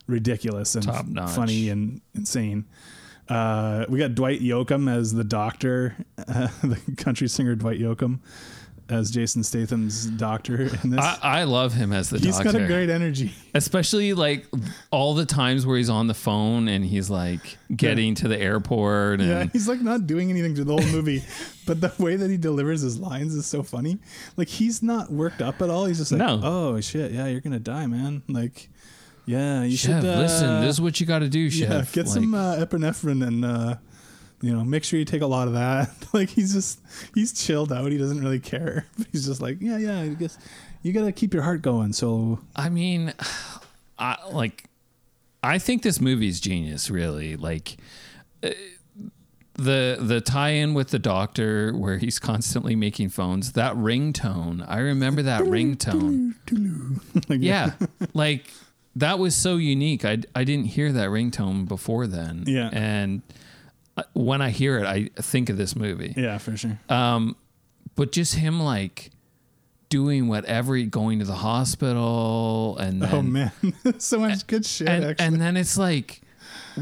[0.07, 0.85] ridiculous and
[1.31, 2.67] funny and insane.
[3.29, 8.19] Uh, we got Dwight Yoakam as the doctor, uh, the country singer Dwight Yoakam
[8.89, 11.01] as Jason Statham's doctor in this.
[11.01, 12.53] I, I love him as the He's doctor.
[12.53, 13.33] got a great energy.
[13.55, 14.47] Especially like
[14.91, 19.21] all the times where he's on the phone and he's like getting to the airport
[19.21, 21.25] and Yeah, he's like not doing anything to the whole movie,
[21.67, 23.99] but the way that he delivers his lines is so funny.
[24.37, 25.87] Like he's not worked up at all.
[25.87, 26.41] He's just like, No.
[26.43, 28.69] "Oh shit, yeah, you're gonna die, man." Like,
[29.27, 31.93] yeah, you Chev, should uh, listen, this is what you got to do, Yeah, Chev.
[31.93, 33.77] get Like, some uh, epinephrine and uh,
[34.45, 35.91] you know, make sure you take a lot of that.
[36.13, 36.79] like he's just
[37.15, 37.91] he's chilled out.
[37.91, 38.87] He doesn't really care.
[39.13, 40.01] He's just like, yeah, yeah.
[40.01, 40.37] I guess
[40.83, 41.95] you gotta keep your heart going.
[41.95, 43.15] So I mean,
[43.99, 44.65] I like.
[45.43, 46.91] I think this movie's genius.
[46.91, 47.79] Really, like
[48.43, 48.51] uh,
[49.55, 53.53] the the tie-in with the doctor, where he's constantly making phones.
[53.53, 56.35] That ringtone, I remember that ringtone.
[57.31, 57.73] Yeah,
[58.13, 58.51] like
[58.95, 60.05] that was so unique.
[60.05, 62.45] I I didn't hear that ringtone before then.
[62.47, 62.69] Yeah.
[62.73, 63.23] and
[64.13, 66.15] when I hear it, I think of this movie.
[66.17, 66.79] yeah, for sure.
[66.89, 67.37] Um,
[67.95, 69.11] but just him like
[69.89, 73.53] doing whatever, going to the hospital, and then, oh man,
[73.99, 74.89] so much good shit.
[74.89, 76.21] and, actually, and then it's like,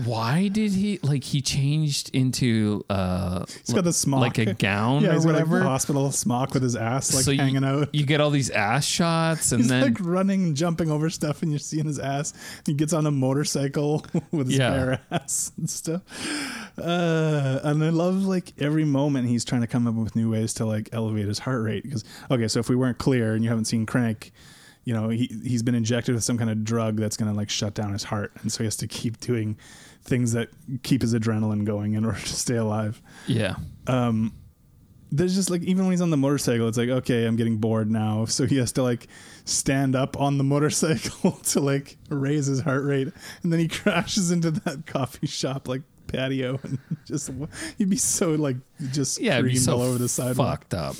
[0.04, 5.02] why did he like he changed into uh he's got the smock, like a gown
[5.02, 5.62] Yeah, or got like whatever?
[5.62, 7.94] hospital smock with his ass like so hanging you, out.
[7.94, 11.42] you get all these ass shots, and He's then like running, and jumping over stuff,
[11.42, 12.32] and you're seeing his ass.
[12.66, 14.70] He gets on a motorcycle with his Yeah.
[14.70, 16.02] bare ass and stuff.
[16.78, 20.54] Uh, and I love like every moment he's trying to come up with new ways
[20.54, 21.82] to like elevate his heart rate.
[21.84, 24.32] Because okay, so if we weren't clear and you haven't seen Crank,
[24.84, 27.74] you know he he's been injected with some kind of drug that's gonna like shut
[27.74, 29.56] down his heart, and so he has to keep doing
[30.02, 30.48] things that
[30.82, 33.00] keep his adrenaline going in order to stay alive.
[33.26, 34.32] Yeah, um,
[35.10, 37.90] there's just like even when he's on the motorcycle, it's like okay, I'm getting bored
[37.90, 39.06] now, so he has to like
[39.44, 43.08] stand up on the motorcycle to like raise his heart rate,
[43.42, 47.30] and then he crashes into that coffee shop like patio, and just
[47.78, 48.56] he'd be so like
[48.90, 50.60] just yeah, it'd be screamed so all over the sidewalk.
[50.60, 50.96] fucked up.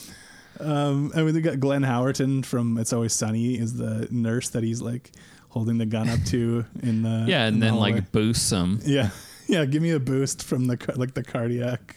[0.63, 4.81] Um, and we got Glenn Howerton from It's Always Sunny is the nurse that he's
[4.81, 5.11] like
[5.49, 7.93] holding the gun up to in the Yeah, and the then hallway.
[7.93, 8.81] like boosts him.
[8.85, 9.11] yeah
[9.49, 11.97] yeah give me a boost from the like the cardiac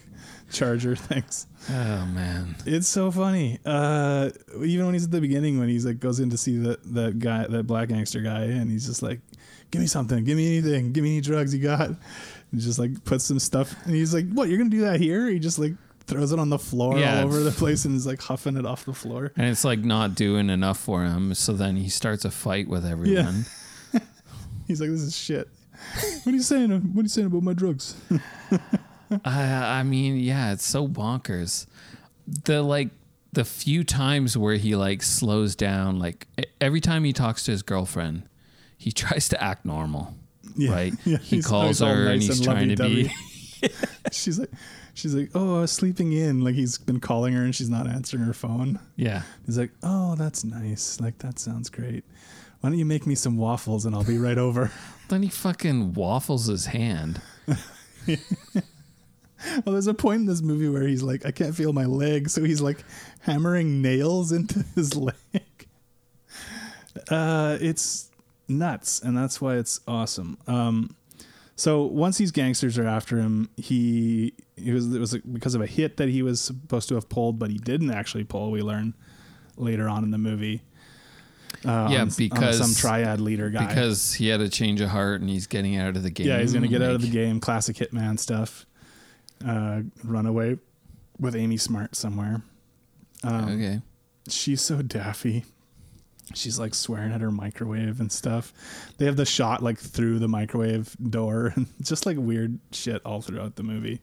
[0.52, 1.46] charger things.
[1.68, 3.58] Oh man, It's so funny.
[3.64, 4.30] Uh,
[4.62, 7.18] even when he's at the beginning, when he's like goes in to see that that
[7.18, 9.18] guy, that black gangster guy, and he's just like,
[9.72, 13.04] "Give me something, give me anything, give me any drugs you got." And just like
[13.04, 14.48] puts some stuff, and he's like, "What?
[14.48, 15.72] You're gonna do that here?" He just like
[16.06, 17.18] throws it on the floor Yeah.
[17.20, 19.32] all over the place, and is like huffing it off the floor.
[19.36, 21.34] and it's like not doing enough for him.
[21.34, 23.46] So then he starts a fight with everyone.
[24.66, 25.48] He's like, "This is shit."
[26.24, 26.70] What are you saying?
[26.94, 27.94] What are you saying about my drugs?
[29.24, 31.66] I, I mean, yeah, it's so bonkers.
[32.44, 32.88] The like
[33.32, 36.26] the few times where he like slows down, like
[36.60, 38.24] every time he talks to his girlfriend,
[38.76, 40.14] he tries to act normal.
[40.56, 40.72] Yeah.
[40.72, 40.94] Right?
[41.04, 43.12] Yeah, he he's calls all her and he's and trying to be.
[44.10, 44.50] she's like,
[44.96, 47.86] she's like, "Oh, I was sleeping in." Like he's been calling her, and she's not
[47.86, 48.80] answering her phone.
[48.96, 49.22] yeah.
[49.46, 51.00] He's like, "Oh, that's nice.
[51.00, 52.04] Like that sounds great.
[52.60, 54.72] Why don't you make me some waffles and I'll be right over."
[55.08, 57.20] Then he fucking waffles his hand.
[58.08, 58.16] well,
[59.66, 62.42] there's a point in this movie where he's like, "I can't feel my leg," so
[62.42, 62.78] he's like
[63.20, 65.14] hammering nails into his leg.
[67.08, 68.10] Uh, it's
[68.48, 70.38] nuts, and that's why it's awesome.
[70.48, 70.96] Um,
[71.56, 75.66] so once these gangsters are after him, he it was it was because of a
[75.66, 78.50] hit that he was supposed to have pulled, but he didn't actually pull.
[78.50, 78.94] We learn
[79.56, 80.62] later on in the movie.
[81.64, 83.66] Uh, yeah, on- on because some triad leader guy.
[83.66, 86.26] Because he had a change of heart and he's getting out of the game.
[86.26, 87.40] yeah, he's gonna get out of the game.
[87.40, 88.66] Classic hitman stuff.
[89.44, 90.58] Uh, run away
[91.18, 92.42] with Amy Smart somewhere.
[93.24, 93.80] Um, Okay.
[94.28, 95.44] she's so daffy.
[96.34, 98.52] She's like swearing at her microwave and stuff.
[98.98, 103.22] They have the shot like through the microwave door and just like weird shit all
[103.22, 104.00] throughout the movie.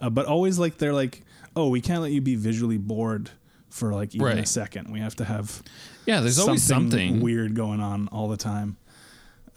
[0.00, 1.22] Uh, but always like they're like,
[1.56, 3.30] oh, we can't let you be visually bored
[3.70, 4.92] for like even a second.
[4.92, 5.62] We have to have
[6.06, 7.20] Yeah, there's always something.
[7.20, 8.76] weird going on all the time.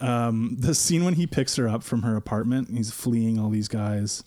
[0.00, 3.68] Um, the scene when he picks her up from her apartment, he's fleeing all these
[3.68, 4.22] guys.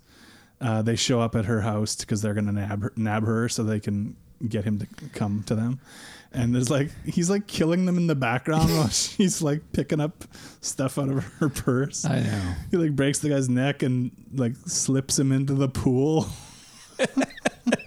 [0.61, 3.63] Uh, they show up at her house because they're gonna nab her, nab her so
[3.63, 4.15] they can
[4.47, 5.79] get him to come to them.
[6.33, 10.23] And there's like he's like killing them in the background while she's like picking up
[10.61, 12.05] stuff out of her purse.
[12.05, 12.53] I know.
[12.69, 16.27] He like breaks the guy's neck and like slips him into the pool.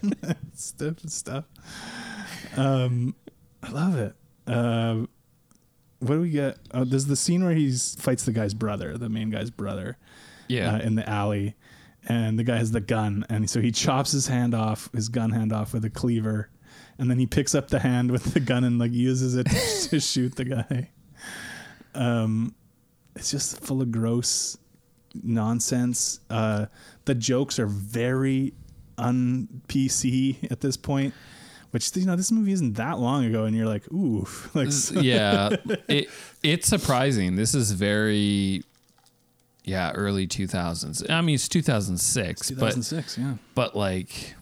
[0.55, 1.45] stuff stuff.
[2.57, 3.15] Um,
[3.63, 4.15] I love it.
[4.47, 5.07] Uh,
[6.01, 6.59] what do we get?
[6.73, 9.97] Oh, there's the scene where he fights the guy's brother, the main guy's brother.
[10.49, 10.75] Yeah.
[10.75, 11.55] Uh, in the alley,
[12.07, 15.31] and the guy has the gun, and so he chops his hand off, his gun
[15.31, 16.51] hand off with a cleaver,
[16.99, 19.47] and then he picks up the hand with the gun and like uses it
[19.91, 20.91] to shoot the guy.
[21.95, 22.55] Um,
[23.17, 24.59] it's just full of gross
[25.23, 26.21] nonsense.
[26.29, 26.67] Uh,
[27.05, 28.55] the jokes are very
[28.99, 31.15] un PC at this point.
[31.71, 35.49] Which you know, this movie isn't that long ago, and you're like, ooh, like yeah,
[35.89, 36.09] it
[36.41, 37.35] it's surprising.
[37.35, 38.63] This is very,
[39.65, 41.09] yeah, early two thousands.
[41.09, 43.35] I mean, it's two thousand six, but 2006, yeah.
[43.55, 44.35] but like,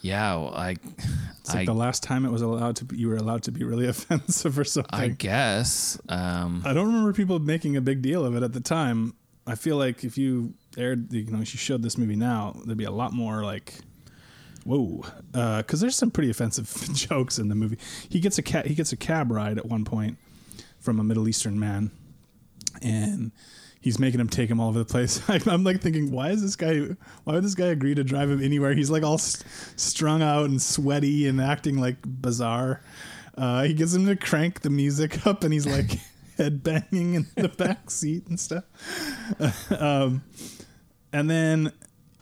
[0.00, 0.78] yeah, like,
[1.40, 3.52] It's like I the last time it was allowed to be, you were allowed to
[3.52, 4.98] be really offensive or something.
[4.98, 8.60] I guess, um, I don't remember people making a big deal of it at the
[8.60, 9.14] time.
[9.46, 12.78] I feel like if you aired, you know, if you showed this movie now, there'd
[12.78, 13.74] be a lot more like,
[14.64, 17.78] whoa, because there's some pretty offensive jokes in the movie.
[18.08, 20.16] He gets a cat, he gets a cab ride at one point
[20.78, 21.90] from a Middle Eastern man,
[22.80, 23.32] and
[23.80, 25.22] he's making him take him all over the place.
[25.28, 26.80] I'm like thinking, why is this guy?
[27.24, 28.74] Why would this guy agree to drive him anywhere?
[28.74, 32.82] He's like all st- strung out and sweaty and acting like bizarre.
[33.36, 35.98] Uh, he gets him to crank the music up, and he's like
[36.36, 38.64] head banging in the back seat and stuff.
[39.72, 40.22] um,
[41.12, 41.72] and then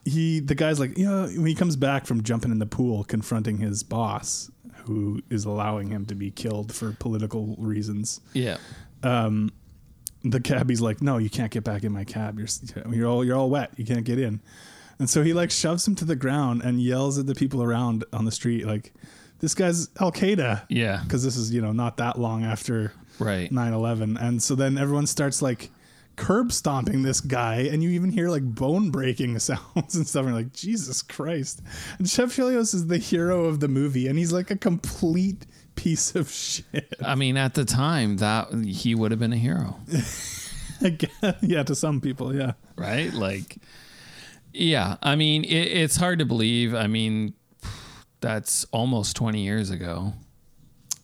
[0.05, 3.05] he, the guy's like, you know, when he comes back from jumping in the pool,
[3.05, 4.51] confronting his boss,
[4.85, 8.57] who is allowing him to be killed for political reasons yeah,
[9.03, 9.53] um,
[10.25, 12.39] the cabbie's like, "No, you can't get back in my cab.
[12.39, 12.49] You're
[12.93, 13.73] you're all you're all wet.
[13.77, 14.41] You can't get in."
[14.99, 18.05] And so he like shoves him to the ground and yells at the people around
[18.13, 18.93] on the street like,
[19.41, 21.01] "This guy's Al Qaeda." Yeah.
[21.05, 23.51] because this is you know not that long after right.
[23.51, 25.71] 9/11, and so then everyone starts like
[26.17, 30.23] curb stomping this guy, and you even hear like bone breaking sounds and stuff.
[30.25, 31.63] And you're like, Jesus Christ!
[31.99, 35.47] And Chev Chelios is the hero of the movie, and he's like a complete
[35.83, 36.93] piece of shit.
[37.05, 39.77] I mean, at the time, that he would have been a hero,
[41.43, 42.53] yeah, to some people, yeah.
[42.77, 43.13] right?
[43.13, 43.59] Like,
[44.53, 44.97] yeah.
[45.03, 46.75] I mean, it, it's hard to believe.
[46.75, 47.35] I mean,
[48.21, 50.13] that's almost twenty years ago,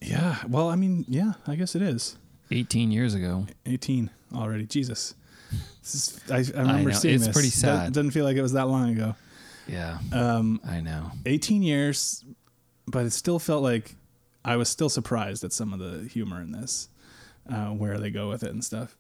[0.01, 0.37] Yeah.
[0.49, 2.17] Well, I mean, yeah, I guess it is.
[2.51, 3.47] eighteen years ago.
[3.67, 4.67] 18 already.
[4.67, 5.15] Jesus.
[5.83, 7.35] This is, I, I remember know, seeing it's this.
[7.35, 7.93] pretty sad.
[7.93, 9.15] doesn't feel like it was that long ago.
[9.69, 11.11] Yeah, Um, I know.
[11.25, 12.23] 18 years,
[12.87, 13.95] but it still felt like
[14.45, 16.89] I was still surprised at some of the humor in this,
[17.51, 18.97] uh, where they go with it and stuff.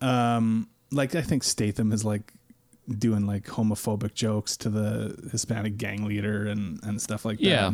[0.00, 2.32] Um, like I think Statham is like
[2.98, 7.44] doing like homophobic jokes to the Hispanic gang leader and and stuff like that.
[7.44, 7.72] Yeah.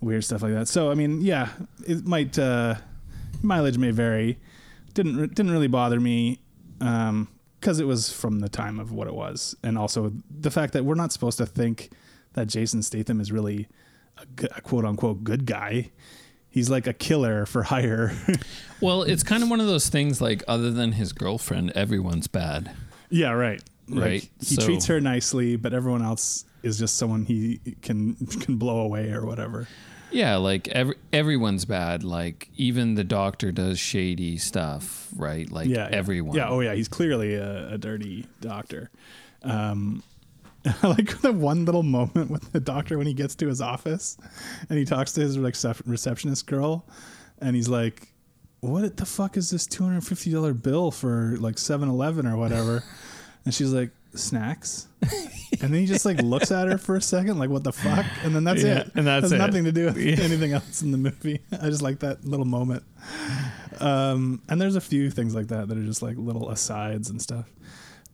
[0.00, 0.68] weird stuff like that.
[0.68, 1.48] So I mean, yeah,
[1.86, 2.76] it might uh,
[3.42, 4.38] mileage may vary.
[4.94, 6.40] Didn't re- didn't really bother me.
[6.80, 10.74] Um, because it was from the time of what it was, and also the fact
[10.74, 11.90] that we're not supposed to think
[12.34, 13.66] that Jason Statham is really
[14.18, 15.90] a, a quote unquote good guy.
[16.56, 18.12] He's like a killer for hire.
[18.80, 20.20] Well, it's kind of one of those things.
[20.20, 22.72] Like, other than his girlfriend, everyone's bad.
[23.08, 23.62] yeah, right.
[23.88, 28.14] Like, Right, he so- treats her nicely, but everyone else is just someone he can
[28.40, 29.66] can blow away or whatever.
[30.10, 32.04] Yeah, like every, everyone's bad.
[32.04, 35.50] Like even the doctor does shady stuff, right?
[35.50, 35.96] Like yeah, yeah.
[35.96, 36.36] everyone.
[36.36, 38.90] Yeah, oh yeah, he's clearly a, a dirty doctor.
[39.42, 40.02] Um,
[40.82, 44.16] like the one little moment with the doctor when he gets to his office
[44.68, 45.54] and he talks to his like
[45.86, 46.84] receptionist girl,
[47.40, 48.08] and he's like,
[48.60, 52.82] "What the fuck is this two hundred fifty dollar bill for like 7-Eleven or whatever?"
[53.44, 54.88] and she's like, "Snacks."
[55.60, 58.04] and then he just like looks at her for a second, like, "What the fuck?"
[58.24, 58.90] And then that's Yeah, it.
[58.96, 59.38] and that's it.
[59.38, 61.40] nothing to do with anything else in the movie.
[61.52, 62.82] I just like that little moment.
[63.78, 67.20] Um, and there's a few things like that that are just like little asides and
[67.20, 67.46] stuff.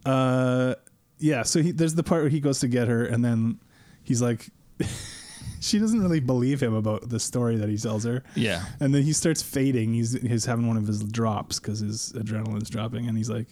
[0.05, 0.75] Uh,
[1.23, 1.43] yeah.
[1.45, 3.61] So he, there's the part where he goes to get her, and then
[4.03, 4.51] he's like,
[5.61, 8.23] she doesn't really believe him about the story that he tells her.
[8.35, 8.65] Yeah.
[8.81, 9.95] And then he starts fading.
[9.95, 13.47] He's he's having one of his drops because his adrenaline's dropping, and he's like,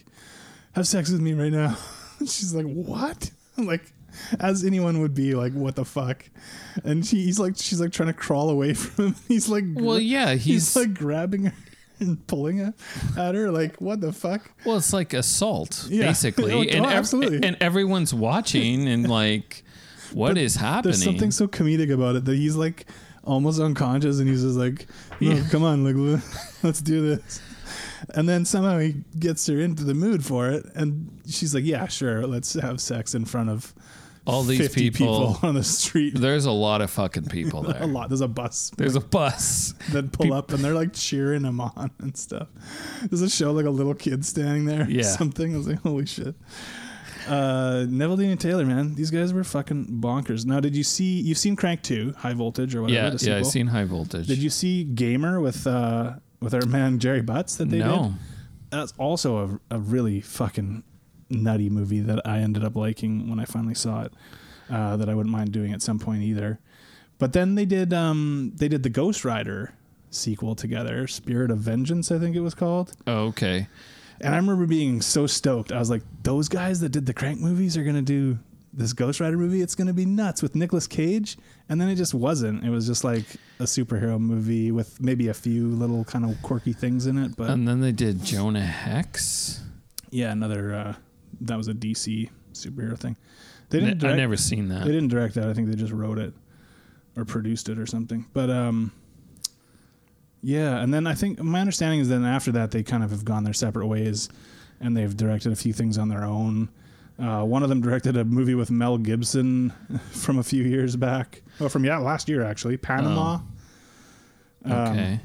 [0.72, 1.76] "Have sex with me right now."
[2.20, 3.92] She's like, "What?" I'm like,
[4.40, 6.24] as anyone would be like, "What the fuck?"
[6.84, 9.16] And she, he's like, she's like trying to crawl away from him.
[9.28, 11.52] He's like, Well, yeah, he's- like grabbing her
[12.00, 12.74] and pulling her
[13.18, 13.50] at her.
[13.50, 14.50] Like, what the fuck?
[14.64, 16.04] Well, it's like assault, Yeah.
[16.04, 17.46] Oh, basically, Oh, and oh, absolutely.
[17.46, 19.62] and everyone's watching and like,
[20.12, 20.92] what is happening?
[20.92, 22.86] There's something so comedic about it that he's like
[23.24, 24.86] almost unconscious and he's just like,
[25.20, 25.48] no, Yeah.
[25.50, 26.20] come on, like
[26.62, 27.40] let's do this.
[28.14, 31.86] And then somehow he gets her into the mood for it, and she's like, "Yeah,
[31.86, 33.74] sure, let's have sex in front of
[34.26, 37.82] All these 50 people, on the street." There's a lot of fucking people there.
[37.82, 38.08] a lot.
[38.10, 39.74] There's a bus There's a bus.
[39.92, 42.48] that pull up, and they're like cheering him on and stuff.
[43.08, 44.82] Does it show like a little kid standing there?
[44.82, 45.02] or Yeah.
[45.02, 45.54] something.
[45.54, 46.34] I was like, "Holy shit!"
[47.28, 50.46] Uh, Neveldine and Taylor, man, these guys were fucking bonkers.
[50.46, 51.20] Now, did you see?
[51.20, 53.16] You've seen Crank Two, High Voltage, or whatever?
[53.16, 53.38] Yeah, yeah.
[53.38, 54.26] I've seen high voltage.
[54.26, 58.02] Did you see Gamer with uh with our man Jerry Butts that they No.
[58.04, 58.12] did?
[58.70, 60.82] That's also a, a really fucking
[61.30, 64.12] nutty movie that I ended up liking when I finally saw it.
[64.68, 66.60] Uh, that I wouldn't mind doing at some point either.
[67.18, 69.74] But then they did um they did the Ghost Rider
[70.10, 72.92] sequel together, Spirit of Vengeance, I think it was called.
[73.06, 73.66] Oh, okay.
[74.20, 75.72] And I remember being so stoked.
[75.72, 78.38] I was like, those guys that did the Crank movies are gonna do
[78.72, 79.60] this Ghost Rider movie.
[79.60, 81.36] It's gonna be nuts with Nicolas Cage.
[81.68, 82.64] And then it just wasn't.
[82.64, 83.24] It was just like
[83.58, 87.36] a superhero movie with maybe a few little kind of quirky things in it.
[87.36, 89.62] But And then they did Jonah Hex.
[90.10, 90.94] yeah, another uh,
[91.42, 93.16] that was a DC superhero thing.
[93.70, 93.98] They didn't.
[93.98, 94.84] I Direct, never seen that.
[94.84, 95.48] They didn't direct that.
[95.48, 96.34] I think they just wrote it
[97.16, 98.26] or produced it or something.
[98.32, 98.92] But um,
[100.42, 100.80] yeah.
[100.80, 103.44] And then I think my understanding is then after that they kind of have gone
[103.44, 104.28] their separate ways,
[104.80, 106.68] and they've directed a few things on their own.
[107.18, 109.72] Uh, one of them directed a movie with Mel Gibson
[110.10, 111.42] from a few years back.
[111.60, 113.34] Oh, from yeah, last year actually, Panama.
[114.64, 115.20] Um, Okay.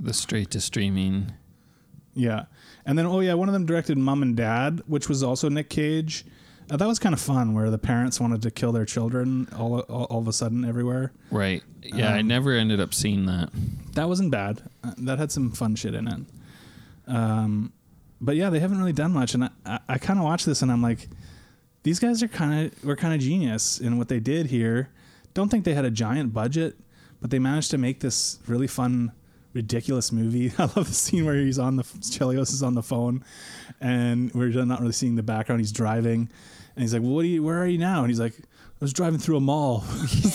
[0.00, 1.32] the straight to streaming.
[2.14, 2.44] Yeah.
[2.86, 5.68] And then, oh, yeah, one of them directed Mom and Dad, which was also Nick
[5.68, 6.24] Cage.
[6.70, 9.80] Uh, that was kind of fun where the parents wanted to kill their children all,
[9.80, 11.12] all, all of a sudden everywhere.
[11.30, 11.62] Right.
[11.82, 13.50] Yeah, I Um, never ended up seeing that.
[13.94, 14.62] That wasn't bad.
[14.84, 16.20] Uh, that had some fun shit in it.
[17.08, 17.72] Um,
[18.20, 19.34] but yeah, they haven't really done much.
[19.34, 21.08] And I, I, I kind of watch this and I'm like,
[21.82, 24.90] these guys are kind of, were kind of genius in what they did here.
[25.34, 26.76] Don't think they had a giant budget,
[27.20, 29.12] but they managed to make this really fun,
[29.56, 30.52] ridiculous movie.
[30.58, 33.24] I love the scene where he's on the, Chelios is on the phone
[33.80, 35.60] and we're not really seeing the background.
[35.60, 36.28] He's driving
[36.76, 38.00] and he's like, well, what are you, where are you now?
[38.00, 39.78] And he's like, I was driving through a mall.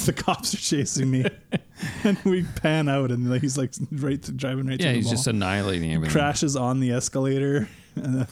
[0.05, 1.25] the cops are chasing me.
[2.03, 5.27] and we pan out and he's like right driving right Yeah, through the he's just
[5.27, 6.11] annihilating everything.
[6.11, 7.69] crashes on the escalator.
[7.95, 8.25] Uh,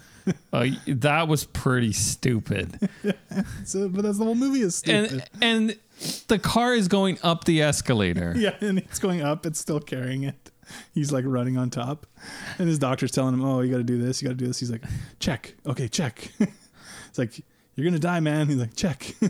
[0.88, 2.90] that was pretty stupid.
[3.66, 5.24] so, but that's the whole movie is stupid.
[5.42, 8.34] and and the car is going up the escalator.
[8.38, 9.46] yeah, and it's going up.
[9.46, 10.52] It's still carrying it.
[10.94, 12.06] He's like running on top,
[12.58, 14.22] and his doctor's telling him, "Oh, you got to do this.
[14.22, 14.84] You got to do this." He's like,
[15.20, 15.56] "Check.
[15.66, 17.40] Okay, check." it's like
[17.76, 18.48] you're gonna die, man.
[18.48, 19.14] He's like, "Check."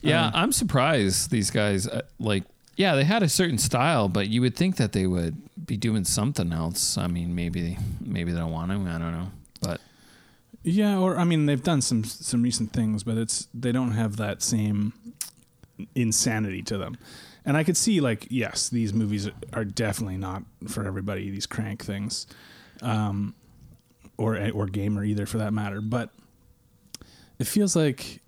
[0.00, 2.44] Yeah, Um, I'm surprised these guys uh, like
[2.76, 5.36] yeah, they had a certain style, but you would think that they would
[5.66, 6.96] be doing something else.
[6.96, 9.32] I mean, maybe maybe they don't want to, I don't know.
[9.60, 9.80] But
[10.62, 14.16] yeah, or I mean, they've done some some recent things, but it's they don't have
[14.18, 14.92] that same
[15.96, 16.96] insanity to them.
[17.48, 21.30] And I could see like, yes, these movies are definitely not for everybody.
[21.30, 22.26] These crank things,
[22.82, 23.34] um,
[24.18, 25.80] or or gamer either for that matter.
[25.80, 26.10] But
[27.38, 28.20] it feels like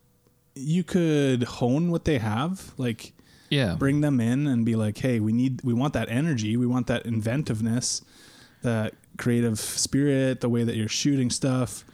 [0.55, 3.13] you could hone what they have, like
[3.51, 6.67] yeah, bring them in and be like, hey, we need, we want that energy, we
[6.67, 8.01] want that inventiveness,
[8.63, 11.85] that creative spirit, the way that you're shooting stuff.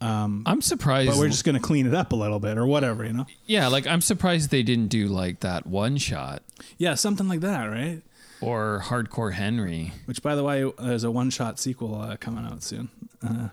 [0.00, 1.10] Um, I'm surprised.
[1.10, 3.26] but we're just gonna clean it up a little bit or whatever, you know?
[3.46, 6.42] yeah, like I'm surprised they didn't do like that one shot
[6.78, 8.02] Yeah, something like that, right?
[8.40, 9.92] or Hardcore Henry.
[10.04, 12.88] Which, by the way, there's a one-shot sequel uh, coming out soon.
[13.20, 13.48] Uh,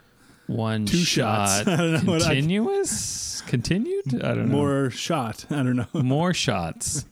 [0.45, 1.63] One Two shots.
[1.63, 4.23] shot I don't know what I- continuous continued.
[4.23, 5.45] I don't know more shot.
[5.49, 5.87] I don't know.
[5.93, 7.05] more shots.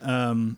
[0.00, 0.56] Um,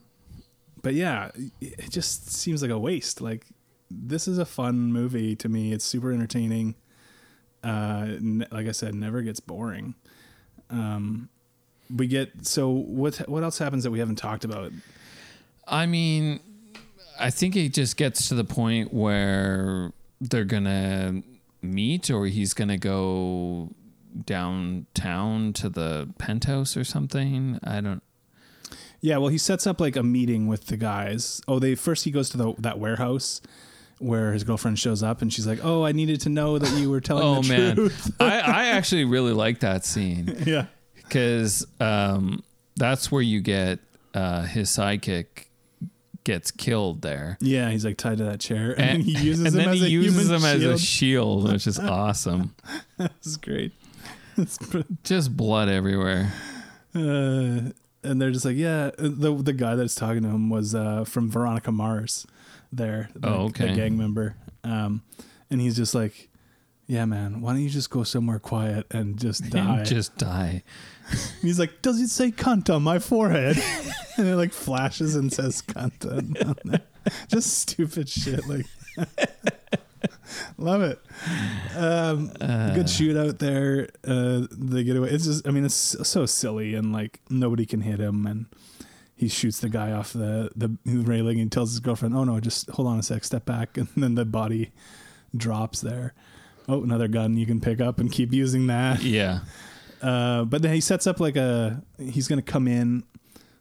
[0.83, 1.31] but yeah,
[1.61, 3.21] it just seems like a waste.
[3.21, 3.47] Like
[3.91, 5.73] this is a fun movie to me.
[5.73, 6.77] It's super entertaining.
[7.63, 9.95] Uh, n- like I said, never gets boring.
[10.71, 11.29] Um,
[11.95, 13.17] we get so what?
[13.29, 14.73] What else happens that we haven't talked about?
[15.67, 16.41] I mean,
[17.19, 21.23] I think it just gets to the point where they're gonna
[21.63, 23.71] meet, or he's gonna go
[24.27, 27.59] downtown to the penthouse or something.
[27.63, 28.03] I don't.
[29.01, 31.41] Yeah, well, he sets up like a meeting with the guys.
[31.47, 33.41] Oh, they first he goes to the that warehouse
[33.99, 36.91] where his girlfriend shows up, and she's like, "Oh, I needed to know that you
[36.91, 41.67] were telling Oh the man, truth." I I actually really like that scene yeah, because
[41.81, 42.43] um,
[42.77, 43.79] That's where you get
[44.15, 45.47] uh, his sidekick
[46.25, 47.39] gets killed there.
[47.41, 49.81] Yeah, he's like tied to that chair, and, And, he uses and him then as
[49.81, 50.81] he a uses him as a shield.
[50.81, 52.55] shield, which is awesome.
[52.99, 53.73] That's great.
[55.05, 56.33] Just blood everywhere.
[56.95, 57.71] uh,
[58.05, 58.91] and they're just like, yeah.
[58.97, 62.27] The the guy that's talking to him was uh, from Veronica Mars.
[62.73, 63.69] There, the, Oh, okay.
[63.69, 64.37] the gang member.
[64.65, 65.03] Um,
[65.51, 66.29] and he's just like,
[66.87, 67.41] yeah, man.
[67.41, 69.85] Why don't you just go somewhere quiet and just die?
[69.85, 70.63] Just die.
[71.43, 73.57] He's like, does it say cunt on my forehead?
[74.19, 76.83] and it like flashes and says cunt on on there.
[77.29, 78.47] Just stupid shit.
[78.47, 78.67] Like,
[80.59, 81.01] love it.
[81.77, 83.89] Um, good shootout there.
[84.07, 85.11] Uh, they get away.
[85.11, 85.75] It's just, I mean, it's
[86.07, 88.27] so silly and like nobody can hit him.
[88.27, 88.47] And
[89.19, 92.71] he shoots the guy off the, the railing and tells his girlfriend, oh no, just
[92.71, 93.77] hold on a sec, step back.
[93.77, 94.71] And then the body
[95.37, 96.15] drops there.
[96.69, 99.03] Oh, another gun you can pick up and keep using that.
[99.03, 99.41] Yeah.
[100.01, 103.03] Uh, but then he sets up like a he's going to come in.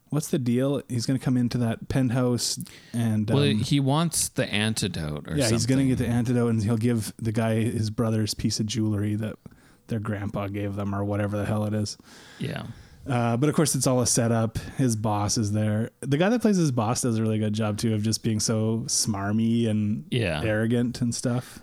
[0.09, 0.83] What's the deal?
[0.87, 2.59] He's going to come into that penthouse
[2.93, 5.55] and Well, um, he wants the antidote or yeah, something.
[5.55, 8.67] he's going to get the antidote and he'll give the guy his brother's piece of
[8.67, 9.35] jewelry that
[9.87, 11.97] their grandpa gave them or whatever the hell it is.
[12.37, 12.67] Yeah.
[13.09, 14.57] Uh, but of course, it's all a setup.
[14.77, 15.91] His boss is there.
[16.01, 18.39] The guy that plays his boss does a really good job too of just being
[18.39, 20.41] so smarmy and Yeah.
[20.43, 21.59] arrogant and stuff.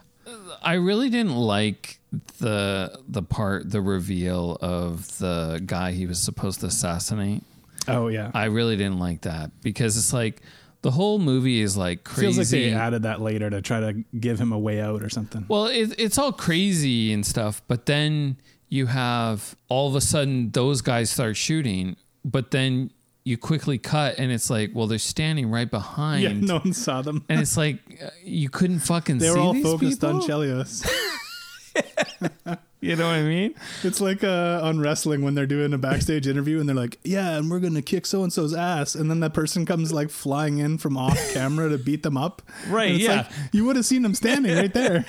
[0.63, 1.99] I really didn't like
[2.39, 7.43] the the part the reveal of the guy he was supposed to assassinate.
[7.89, 10.41] Oh yeah, I really didn't like that because it's like
[10.81, 12.23] the whole movie is like crazy.
[12.23, 15.11] feels like they added that later to try to give him a way out or
[15.11, 15.45] something.
[15.49, 18.37] Well, it, it's all crazy and stuff, but then
[18.75, 21.95] you have all of a sudden those guys start shooting,
[22.25, 22.91] but then
[23.23, 26.23] you quickly cut and it's like, well, they're standing right behind.
[26.23, 27.25] yeah, no one saw them.
[27.29, 30.17] And it's like uh, you couldn't fucking they see were all these focused people?
[30.17, 30.85] on Chelios.
[32.85, 33.55] You know what I mean?
[33.83, 37.39] It's like uh, on wrestling when they're doing a backstage interview and they're like, "Yeah,
[37.39, 40.59] and we're gonna kick so and so's ass," and then that person comes like flying
[40.59, 42.43] in from off camera to beat them up.
[42.69, 43.17] Right, it's yeah.
[43.17, 45.07] like, you would have seen them standing right there.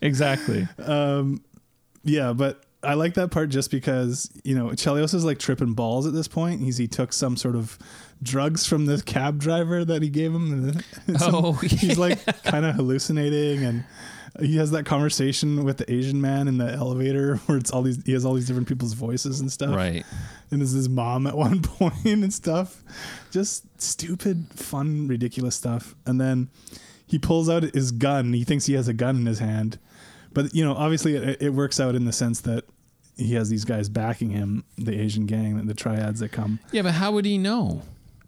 [0.00, 0.66] Exactly.
[2.04, 6.06] Yeah, but I like that part just because you know Chelios is like tripping balls
[6.06, 6.60] at this point.
[6.60, 7.78] He's he took some sort of
[8.22, 10.52] drugs from the cab driver that he gave him.
[11.06, 13.84] and some- Oh, he's like kind of hallucinating and.
[14.40, 18.02] He has that conversation with the Asian man in the elevator where it's all these
[18.06, 19.76] he has all these different people's voices and stuff.
[19.76, 20.06] Right.
[20.50, 22.82] and is his mom at one point and stuff.
[23.30, 25.94] Just stupid, fun, ridiculous stuff.
[26.06, 26.48] And then
[27.06, 28.32] he pulls out his gun.
[28.32, 29.78] He thinks he has a gun in his hand,
[30.34, 32.64] but you know, obviously, it, it works out in the sense that
[33.16, 36.58] he has these guys backing him, the Asian gang, the triads that come.
[36.72, 37.82] Yeah, but how would he know?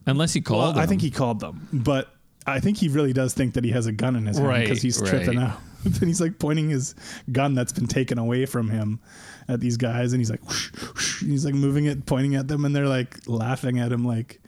[0.07, 2.15] Unless he called Well, I think he called them, but
[2.47, 4.61] I think he really does think that he has a gun in his hand Right,
[4.61, 5.51] because he's tripping right.
[5.51, 5.61] out.
[5.85, 6.95] then he's like pointing his
[7.33, 9.01] gun that's been taken away from him
[9.49, 12.49] at these guys, and he's like, whoosh, whoosh, and he's like moving it, pointing at
[12.49, 14.41] them, and they're like laughing at him like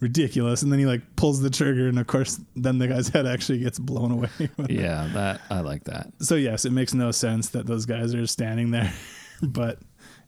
[0.00, 0.62] ridiculous.
[0.62, 3.58] And then he like pulls the trigger, and of course, then the guy's head actually
[3.58, 4.28] gets blown away.
[4.68, 6.12] Yeah, that I like that.
[6.20, 8.92] So yes, it makes no sense that those guys are standing there,
[9.42, 9.78] but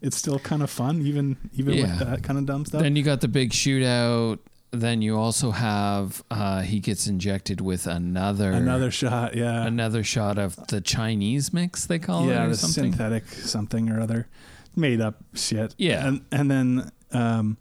[0.01, 1.99] it's still kind of fun, even even Yeah.
[1.99, 2.83] with that kind of dumb stuff.
[2.83, 4.39] Then you got the big shootout.
[4.73, 9.67] Then you also have uh, he gets injected with another Another shot, yeah.
[9.67, 12.93] another shot of the Chinese mix they call it yeah, the something.
[12.93, 14.29] synthetic something or other,
[14.77, 15.75] made up shit.
[15.77, 16.07] Yeah.
[16.07, 17.57] and and then um,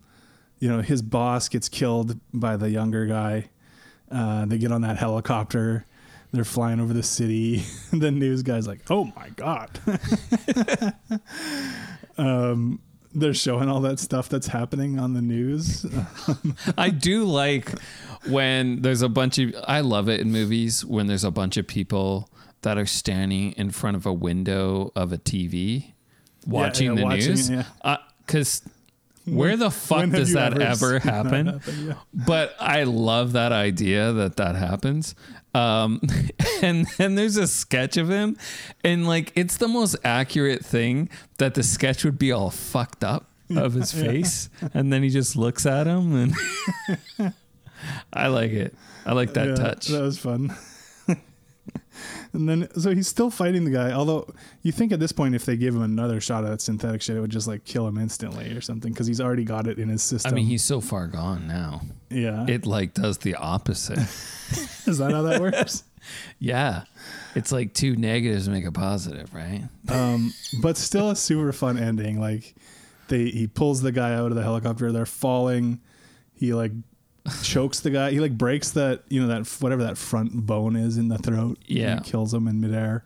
[0.59, 3.49] you know his boss gets killed by the younger guy.
[4.11, 5.85] Uh, they get on that helicopter.
[6.31, 7.63] They're flying over the city.
[7.91, 9.79] the news guy's like, "Oh my god!"
[12.17, 12.79] um,
[13.13, 15.85] they're showing all that stuff that's happening on the news.
[16.77, 17.71] I do like
[18.27, 21.65] when there's a bunch of I love it in movies when there's a bunch of
[21.65, 22.29] people
[22.61, 25.93] that are standing in front of a window of a TV
[26.45, 27.49] watching yeah, the watching news.
[27.49, 27.97] it, yeah.
[28.27, 28.61] Cuz
[29.35, 31.47] where the fuck does that ever ever happen?
[31.47, 31.87] happen?
[31.87, 31.93] Yeah.
[32.13, 35.15] But I love that idea that that happens.
[35.53, 36.01] Um,
[36.61, 38.37] and then there's a sketch of him,
[38.83, 43.29] and like it's the most accurate thing that the sketch would be all fucked up
[43.55, 47.33] of his face, and then he just looks at him, and
[48.13, 48.75] I like it.
[49.05, 49.87] I like that Yeah, touch.
[49.87, 50.55] That was fun.
[52.33, 53.91] And then, so he's still fighting the guy.
[53.91, 54.31] Although
[54.61, 57.17] you think at this point, if they give him another shot of that synthetic shit,
[57.17, 59.89] it would just like kill him instantly or something because he's already got it in
[59.89, 60.31] his system.
[60.31, 61.81] I mean, he's so far gone now.
[62.09, 62.45] yeah.
[62.47, 63.99] It like does the opposite.
[64.87, 65.83] Is that how that works?
[66.39, 66.83] yeah,
[67.35, 69.63] it's like two negatives make a positive, right?
[69.89, 72.19] um, but still a super fun ending.
[72.19, 72.55] Like
[73.09, 74.91] they, he pulls the guy out of the helicopter.
[74.91, 75.79] They're falling.
[76.33, 76.71] He like
[77.43, 78.11] chokes the guy.
[78.11, 81.57] He like breaks that you know that whatever that front bone is in the throat.
[81.65, 81.95] Yeah.
[82.03, 83.05] he kills him in midair.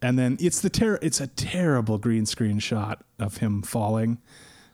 [0.00, 4.18] And then it's the ter- It's a terrible green screen shot of him falling.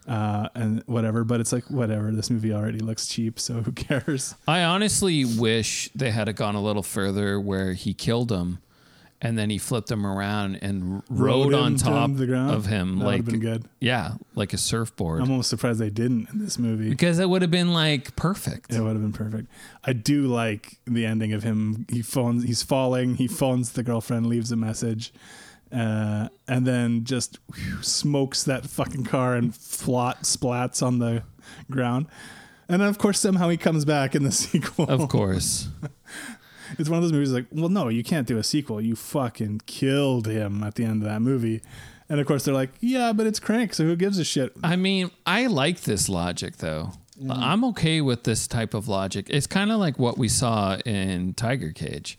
[0.07, 1.25] uh, and whatever.
[1.25, 2.13] But it's like whatever.
[2.13, 4.35] This movie already looks cheap, so who cares?
[4.47, 8.59] I honestly wish they had gone a little further where he killed him
[9.23, 13.25] and then he flipped him around and rode, Rode on top of him That like
[13.25, 13.65] been good.
[13.81, 15.23] Yeah, like a surfboard.
[15.23, 16.91] I'm almost surprised they didn't in this movie.
[16.91, 18.73] because it would have been like perfect.
[18.73, 19.49] It would have been perfect.
[19.85, 21.87] I do like the ending of him.
[21.91, 22.45] He phones.
[22.45, 23.15] He's falling.
[23.17, 25.13] He phones the girlfriend, leaves a message,
[25.73, 31.23] uh, and then just whew, smokes that fucking car and flot splats on the
[31.71, 32.07] ground.
[32.69, 34.87] And then, of course, somehow he comes back in the sequel.
[34.89, 35.69] Of course.
[36.79, 38.81] it's one of those movies like, well, no, you can't do a sequel.
[38.81, 41.63] You fucking killed him at the end of that movie.
[42.09, 44.53] And of course, they're like, yeah, but it's Crank, so who gives a shit?
[44.63, 46.93] I mean, I like this logic though.
[47.19, 47.31] Mm-hmm.
[47.31, 49.27] I'm okay with this type of logic.
[49.31, 52.19] It's kind of like what we saw in Tiger Cage.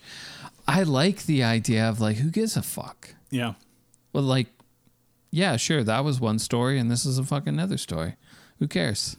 [0.67, 3.13] I like the idea of like, who gives a fuck?
[3.29, 3.53] Yeah.
[4.13, 4.47] Well, like,
[5.31, 8.15] yeah, sure, that was one story, and this is a fucking another story.
[8.59, 9.17] Who cares?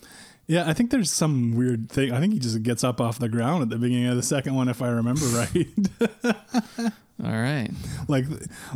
[0.49, 2.13] Yeah, I think there's some weird thing.
[2.13, 4.55] I think he just gets up off the ground at the beginning of the second
[4.55, 5.67] one, if I remember right.
[7.25, 7.71] All right.
[8.09, 8.27] like,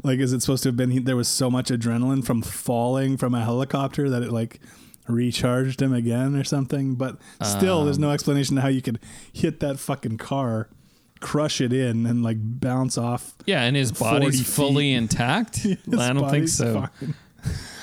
[0.02, 0.90] like is it supposed to have been?
[0.90, 4.60] He, there was so much adrenaline from falling from a helicopter that it like
[5.06, 6.94] recharged him again or something.
[6.94, 8.02] But still, there's Um.
[8.02, 8.98] no explanation to how you could
[9.32, 10.68] hit that fucking car,
[11.20, 13.34] crush it in, and like bounce off.
[13.46, 14.46] Yeah, and his 40 body's feet.
[14.46, 15.64] fully intact.
[15.98, 16.88] I don't think so.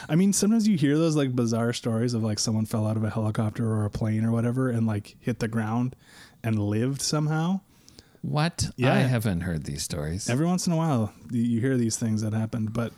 [0.09, 3.03] I mean, sometimes you hear those like bizarre stories of like someone fell out of
[3.03, 5.95] a helicopter or a plane or whatever and like hit the ground
[6.43, 7.61] and lived somehow.
[8.21, 8.69] What?
[8.77, 8.93] Yeah.
[8.93, 10.29] I haven't heard these stories.
[10.29, 12.91] Every once in a while, you- hear these things that happened, but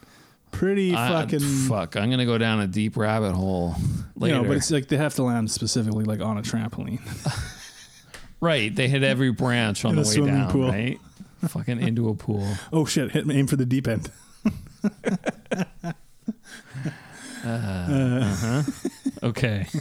[0.51, 1.95] pretty I- fucking fuck.
[1.95, 3.76] I'm gonna go down a deep rabbit hole
[4.20, 4.43] you know.
[4.43, 6.99] But it's like they have to land specifically like on a trampoline.
[8.41, 8.74] right.
[8.76, 10.51] They hit every branch on In the a way down.
[10.51, 10.70] pool.
[10.70, 10.99] Right.
[11.47, 12.45] Fucking into a pool.
[12.74, 13.12] oh shit!
[13.12, 14.12] Hit aim for the deep end.
[17.46, 18.64] Uh huh.
[19.24, 19.68] Okay.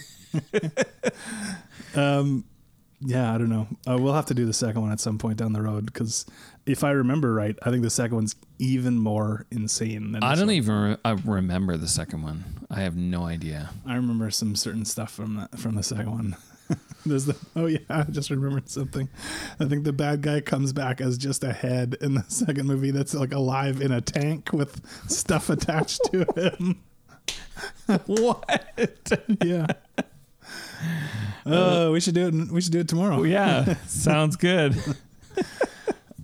[1.95, 2.45] Um,
[3.01, 3.67] yeah, I don't know.
[3.89, 6.27] Uh, we'll have to do the second one at some point down the road because
[6.67, 10.47] if I remember right, I think the second one's even more insane than I don't
[10.47, 10.55] one.
[10.57, 12.45] even re- I remember the second one.
[12.71, 13.71] I have no idea.
[13.87, 16.37] I remember some certain stuff from that from the second one.
[17.07, 19.09] There's the oh yeah, I just remembered something.
[19.59, 22.91] I think the bad guy comes back as just a head in the second movie
[22.91, 26.83] that's like alive in a tank with stuff attached to him.
[28.07, 28.64] what?
[29.45, 29.66] yeah.
[31.47, 32.35] Oh, we should do it.
[32.53, 33.22] We should do it tomorrow.
[33.22, 34.76] Yeah, sounds good.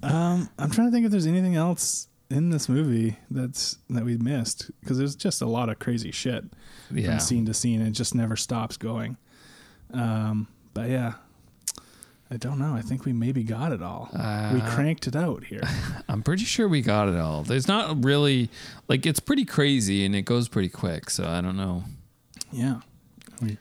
[0.03, 4.17] Um, I'm trying to think if there's anything else in this movie that's that we
[4.17, 6.45] missed because there's just a lot of crazy shit
[6.91, 7.11] Yeah.
[7.11, 7.81] from scene to scene.
[7.81, 9.17] It just never stops going.
[9.93, 11.15] Um, but yeah,
[12.31, 12.75] I don't know.
[12.75, 14.09] I think we maybe got it all.
[14.13, 15.61] we Uh, cranked it out here.
[16.09, 17.43] I'm pretty sure we got it all.
[17.43, 18.49] There's not really
[18.89, 21.11] like it's pretty crazy and it goes pretty quick.
[21.11, 21.85] So I don't know.
[22.51, 22.81] yeah,
[23.43, 23.59] we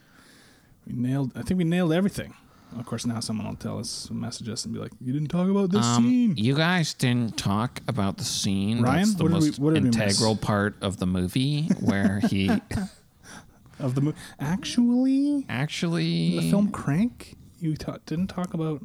[0.88, 1.32] we nailed.
[1.36, 2.34] I think we nailed everything.
[2.80, 5.48] Of course, now someone will tell us, message us, and be like, "You didn't talk
[5.48, 8.82] about this Um, scene." you guys didn't talk about the scene.
[8.82, 12.50] Ryan, That's the what we- most what we integral part of the movie where he
[13.80, 17.36] Of the movie, actually, actually the film Crank.
[17.64, 18.82] You ta- didn't talk about.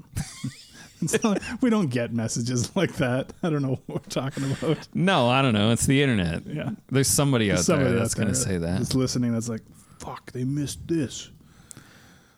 [1.25, 3.33] not, we don't get messages like that.
[3.43, 4.87] I don't know what we're talking about.
[4.95, 5.73] No, I don't know.
[5.73, 6.47] It's the internet.
[6.47, 6.71] Yeah.
[6.89, 8.79] There's somebody out Somebody there that's going to say that.
[8.79, 9.33] That's listening.
[9.33, 9.63] That's like,
[9.99, 11.31] fuck, they missed this.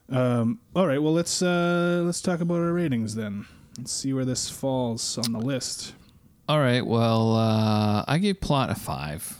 [0.09, 0.61] Um.
[0.75, 1.01] All right.
[1.01, 3.47] Well, let's uh let's talk about our ratings then.
[3.77, 5.93] Let's see where this falls on the list.
[6.49, 6.85] All right.
[6.85, 9.39] Well, uh, I gave plot a five.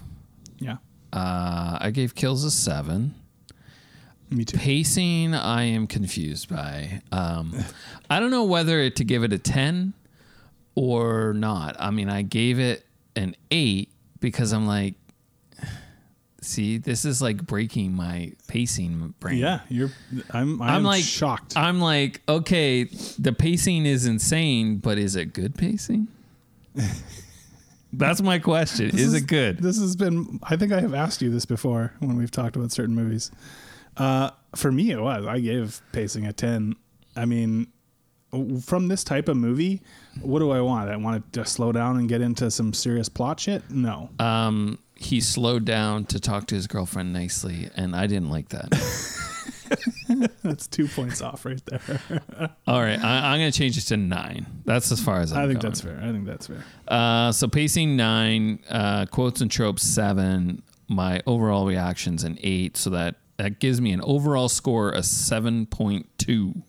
[0.59, 0.77] Yeah.
[1.13, 3.15] Uh, I gave kills a seven.
[4.31, 4.57] Me too.
[4.57, 7.03] Pacing, I am confused by.
[7.11, 7.55] Um,
[8.09, 9.93] I don't know whether to give it a 10
[10.77, 11.77] or not.
[11.79, 14.95] I mean, I gave it an eight because I'm like,
[16.43, 19.39] see, this is like breaking my pacing brain.
[19.39, 19.61] Yeah.
[19.69, 19.91] You're.
[20.31, 20.63] I'm.
[20.63, 21.57] I'm, I'm like shocked.
[21.57, 22.85] I'm like, okay,
[23.19, 26.09] the pacing is insane, but is it good pacing?
[27.93, 28.91] That's my question.
[28.93, 29.59] This Is, it good?
[29.59, 30.39] This has been.
[30.45, 33.31] I think I have asked you this before when we've talked about certain movies.
[34.01, 35.27] Uh, for me, it was.
[35.27, 36.75] I gave pacing a ten.
[37.15, 37.69] I mean,
[38.63, 39.83] from this type of movie,
[40.23, 40.91] what do I want?
[40.91, 43.71] I want it to slow down and get into some serious plot shit.
[43.71, 44.11] No.
[44.19, 48.71] Um, he slowed down to talk to his girlfriend nicely, and I didn't like that.
[50.43, 51.81] That's two points off right there.
[52.67, 54.47] All right, I, I'm going to change it to nine.
[54.65, 55.71] That's as far as I'm I think going.
[55.71, 56.01] that's fair.
[56.03, 56.65] I think that's fair.
[56.89, 60.63] Uh, so pacing nine, uh, quotes and tropes seven.
[60.89, 65.65] My overall reactions an eight, so that that gives me an overall score of seven
[65.65, 66.63] point two.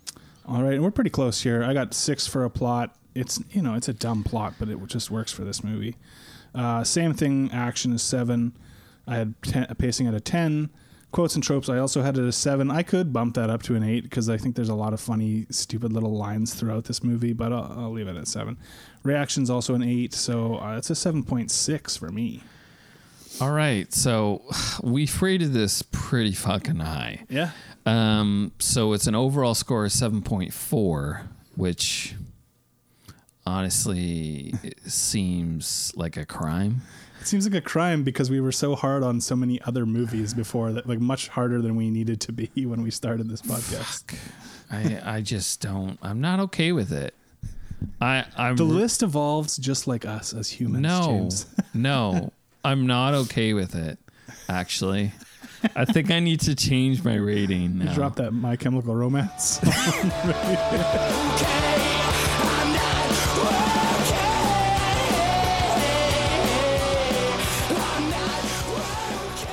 [0.48, 1.64] All right, and we're pretty close here.
[1.64, 2.96] I got six for a plot.
[3.14, 5.98] It's you know it's a dumb plot, but it just works for this movie.
[6.56, 7.52] Uh, same thing.
[7.52, 8.58] Action is seven.
[9.06, 10.70] I had ten, a pacing at a ten.
[11.12, 11.68] Quotes and tropes.
[11.68, 12.72] I also had it a seven.
[12.72, 15.02] I could bump that up to an eight because I think there's a lot of
[15.02, 18.58] funny, stupid little lines throughout this movie, but I'll, I'll leave it at seven.
[19.04, 22.42] Reactions also an eight, so uh, it's a seven point six for me.
[23.40, 24.42] All right, so
[24.84, 27.24] we've rated this pretty fucking high.
[27.30, 27.52] Yeah.
[27.86, 31.24] Um, so it's an overall score of seven point four,
[31.56, 32.16] which
[33.46, 34.54] honestly
[34.86, 36.82] seems like a crime.
[37.20, 40.34] It seems like a crime because we were so hard on so many other movies
[40.34, 44.16] before that, like much harder than we needed to be when we started this podcast.
[44.72, 45.98] I I just don't.
[46.02, 47.14] I'm not okay with it.
[48.00, 50.84] I I'm The list evolves just like us as humans.
[50.84, 51.30] no
[51.74, 52.34] no.
[52.64, 53.98] I'm not okay with it.
[54.48, 55.14] Actually,
[55.76, 57.94] I think I need to change my rating now.
[57.94, 59.60] Drop that My Chemical Romance.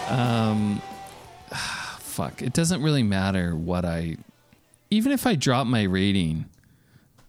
[0.08, 0.80] Um,
[1.98, 2.42] fuck.
[2.42, 4.16] It doesn't really matter what I,
[4.90, 6.46] even if I drop my rating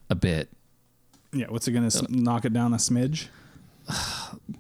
[0.09, 0.49] a bit.
[1.33, 3.27] yeah, what's it gonna s- knock it down a smidge?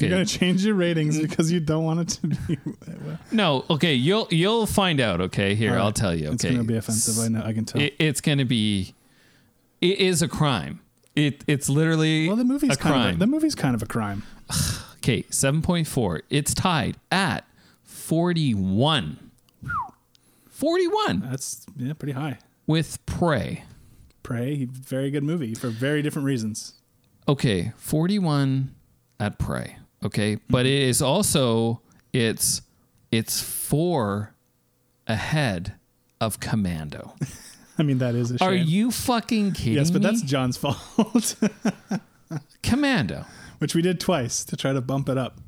[0.00, 0.08] Okay.
[0.08, 2.58] You're gonna change your ratings because you don't want it to be.
[3.32, 3.64] No.
[3.68, 3.94] Okay.
[3.94, 5.20] You'll you'll find out.
[5.20, 5.54] Okay.
[5.54, 5.80] Here, right.
[5.80, 6.26] I'll tell you.
[6.28, 6.34] Okay.
[6.34, 7.22] It's gonna be offensive.
[7.22, 7.42] I know.
[7.44, 7.80] I can tell.
[7.80, 8.94] It, it's gonna be.
[9.80, 10.80] It is a crime.
[11.14, 13.08] It it's literally well, the movie's a kind crime.
[13.10, 14.22] of a, the movie's kind of a crime.
[15.02, 16.20] Okay, 7.4.
[16.28, 17.46] It's tied at
[17.84, 19.30] 41.
[20.50, 22.38] 41 That's yeah, pretty high.
[22.66, 23.64] with Prey.
[24.22, 26.74] Prey, very good movie for very different reasons.
[27.26, 28.74] Okay, 41
[29.18, 29.78] at Prey.
[30.04, 31.80] Okay, but it is also
[32.12, 32.62] it's
[33.12, 34.32] it's 4
[35.06, 35.74] ahead
[36.20, 37.14] of Commando.
[37.78, 38.48] I mean, that is a shame.
[38.48, 40.06] Are you fucking kidding Yes, but me?
[40.08, 41.34] that's John's fault.
[42.62, 43.24] Commando.
[43.58, 45.38] Which we did twice to try to bump it up.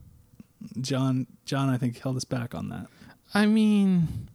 [0.81, 2.87] John, John, I think held us back on that.
[3.35, 4.29] I mean,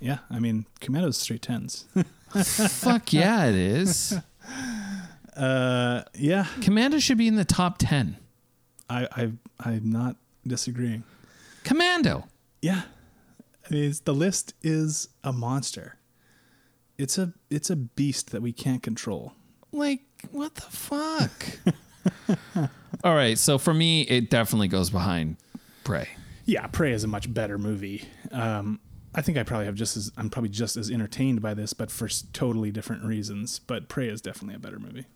[0.00, 1.86] Yeah, I mean, Commando's straight tens.
[2.44, 4.18] fuck yeah, it is.
[5.36, 8.16] uh, yeah, Commando should be in the top 10.
[8.90, 10.16] I, I, I'm not
[10.46, 11.04] disagreeing.
[11.64, 12.24] Commando.
[12.60, 12.82] Yeah,
[13.64, 15.96] I mean, the list is a monster.
[16.98, 19.32] It's a, it's a beast that we can't control.
[19.72, 20.00] Like,
[20.32, 21.46] what the fuck?
[23.04, 25.36] All right, so for me, it definitely goes behind
[25.84, 26.08] Prey.
[26.44, 28.04] Yeah, Prey is a much better movie.
[28.32, 28.80] Um,
[29.14, 31.90] I think I probably have just as I'm probably just as entertained by this, but
[31.90, 33.58] for totally different reasons.
[33.60, 35.06] But Prey is definitely a better movie.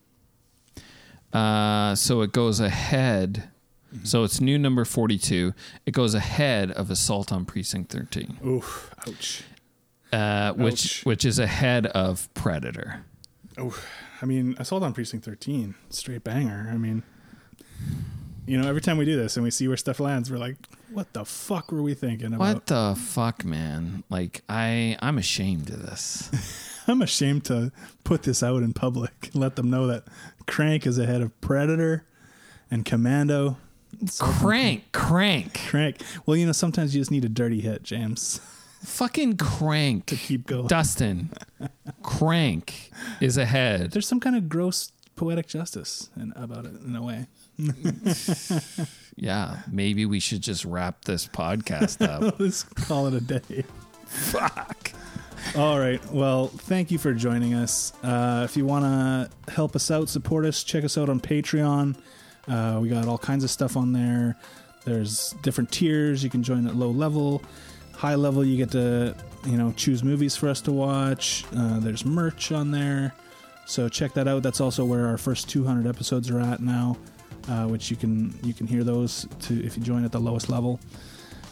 [1.33, 3.51] Uh, so it goes ahead.
[4.03, 5.55] So it's new number 42.
[5.87, 9.45] It goes ahead of Assault on Precinct 13, Oof, ouch.
[10.13, 11.05] uh, which Ouch.
[11.07, 13.05] which is ahead of Predator.
[13.57, 13.79] Oh,
[14.21, 16.69] I mean, Assault on Precinct 13, straight banger.
[16.73, 17.03] I mean,
[18.47, 20.57] you know, every time we do this and we see where stuff lands, we're like,
[20.91, 22.39] what the fuck were we thinking about?
[22.41, 24.05] What the fuck, man?
[24.11, 26.31] Like I I'm ashamed of this.
[26.87, 27.73] I'm ashamed to
[28.05, 29.31] put this out in public.
[29.35, 30.05] Let them know that
[30.47, 32.05] Crank is ahead of Predator
[32.71, 33.57] and Commando.
[34.19, 36.01] Crank, crank, Crank.
[36.27, 38.41] Well, you know, sometimes you just need a dirty hit, James,
[38.83, 40.07] fucking crank.
[40.07, 40.67] to keep going.
[40.67, 41.31] Dustin,
[42.03, 42.91] crank
[43.21, 43.91] is ahead.
[43.93, 47.27] There's some kind of gross poetic justice in, about it in a way.
[49.17, 52.35] Yeah, maybe we should just wrap this podcast up.
[52.41, 53.65] Let's call it a day.
[54.07, 54.93] Fuck.
[55.57, 56.05] All right.
[56.11, 57.93] Well, thank you for joining us.
[58.03, 61.97] Uh, if you want to help us out, support us, check us out on Patreon.
[62.49, 64.37] Uh, we got all kinds of stuff on there.
[64.85, 66.23] There's different tiers.
[66.23, 67.43] You can join at low level.
[67.95, 69.15] High level, you get to
[69.47, 71.45] you know choose movies for us to watch.
[71.57, 73.15] Uh, there's merch on there,
[73.67, 74.43] so check that out.
[74.43, 76.97] That's also where our first 200 episodes are at now,
[77.49, 80.49] uh, which you can you can hear those to if you join at the lowest
[80.49, 80.81] level.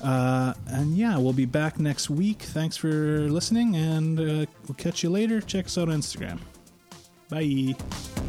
[0.03, 2.43] Uh, and yeah, we'll be back next week.
[2.43, 5.41] Thanks for listening, and uh, we'll catch you later.
[5.41, 6.41] Check us out on Instagram.
[7.29, 8.22] Bye.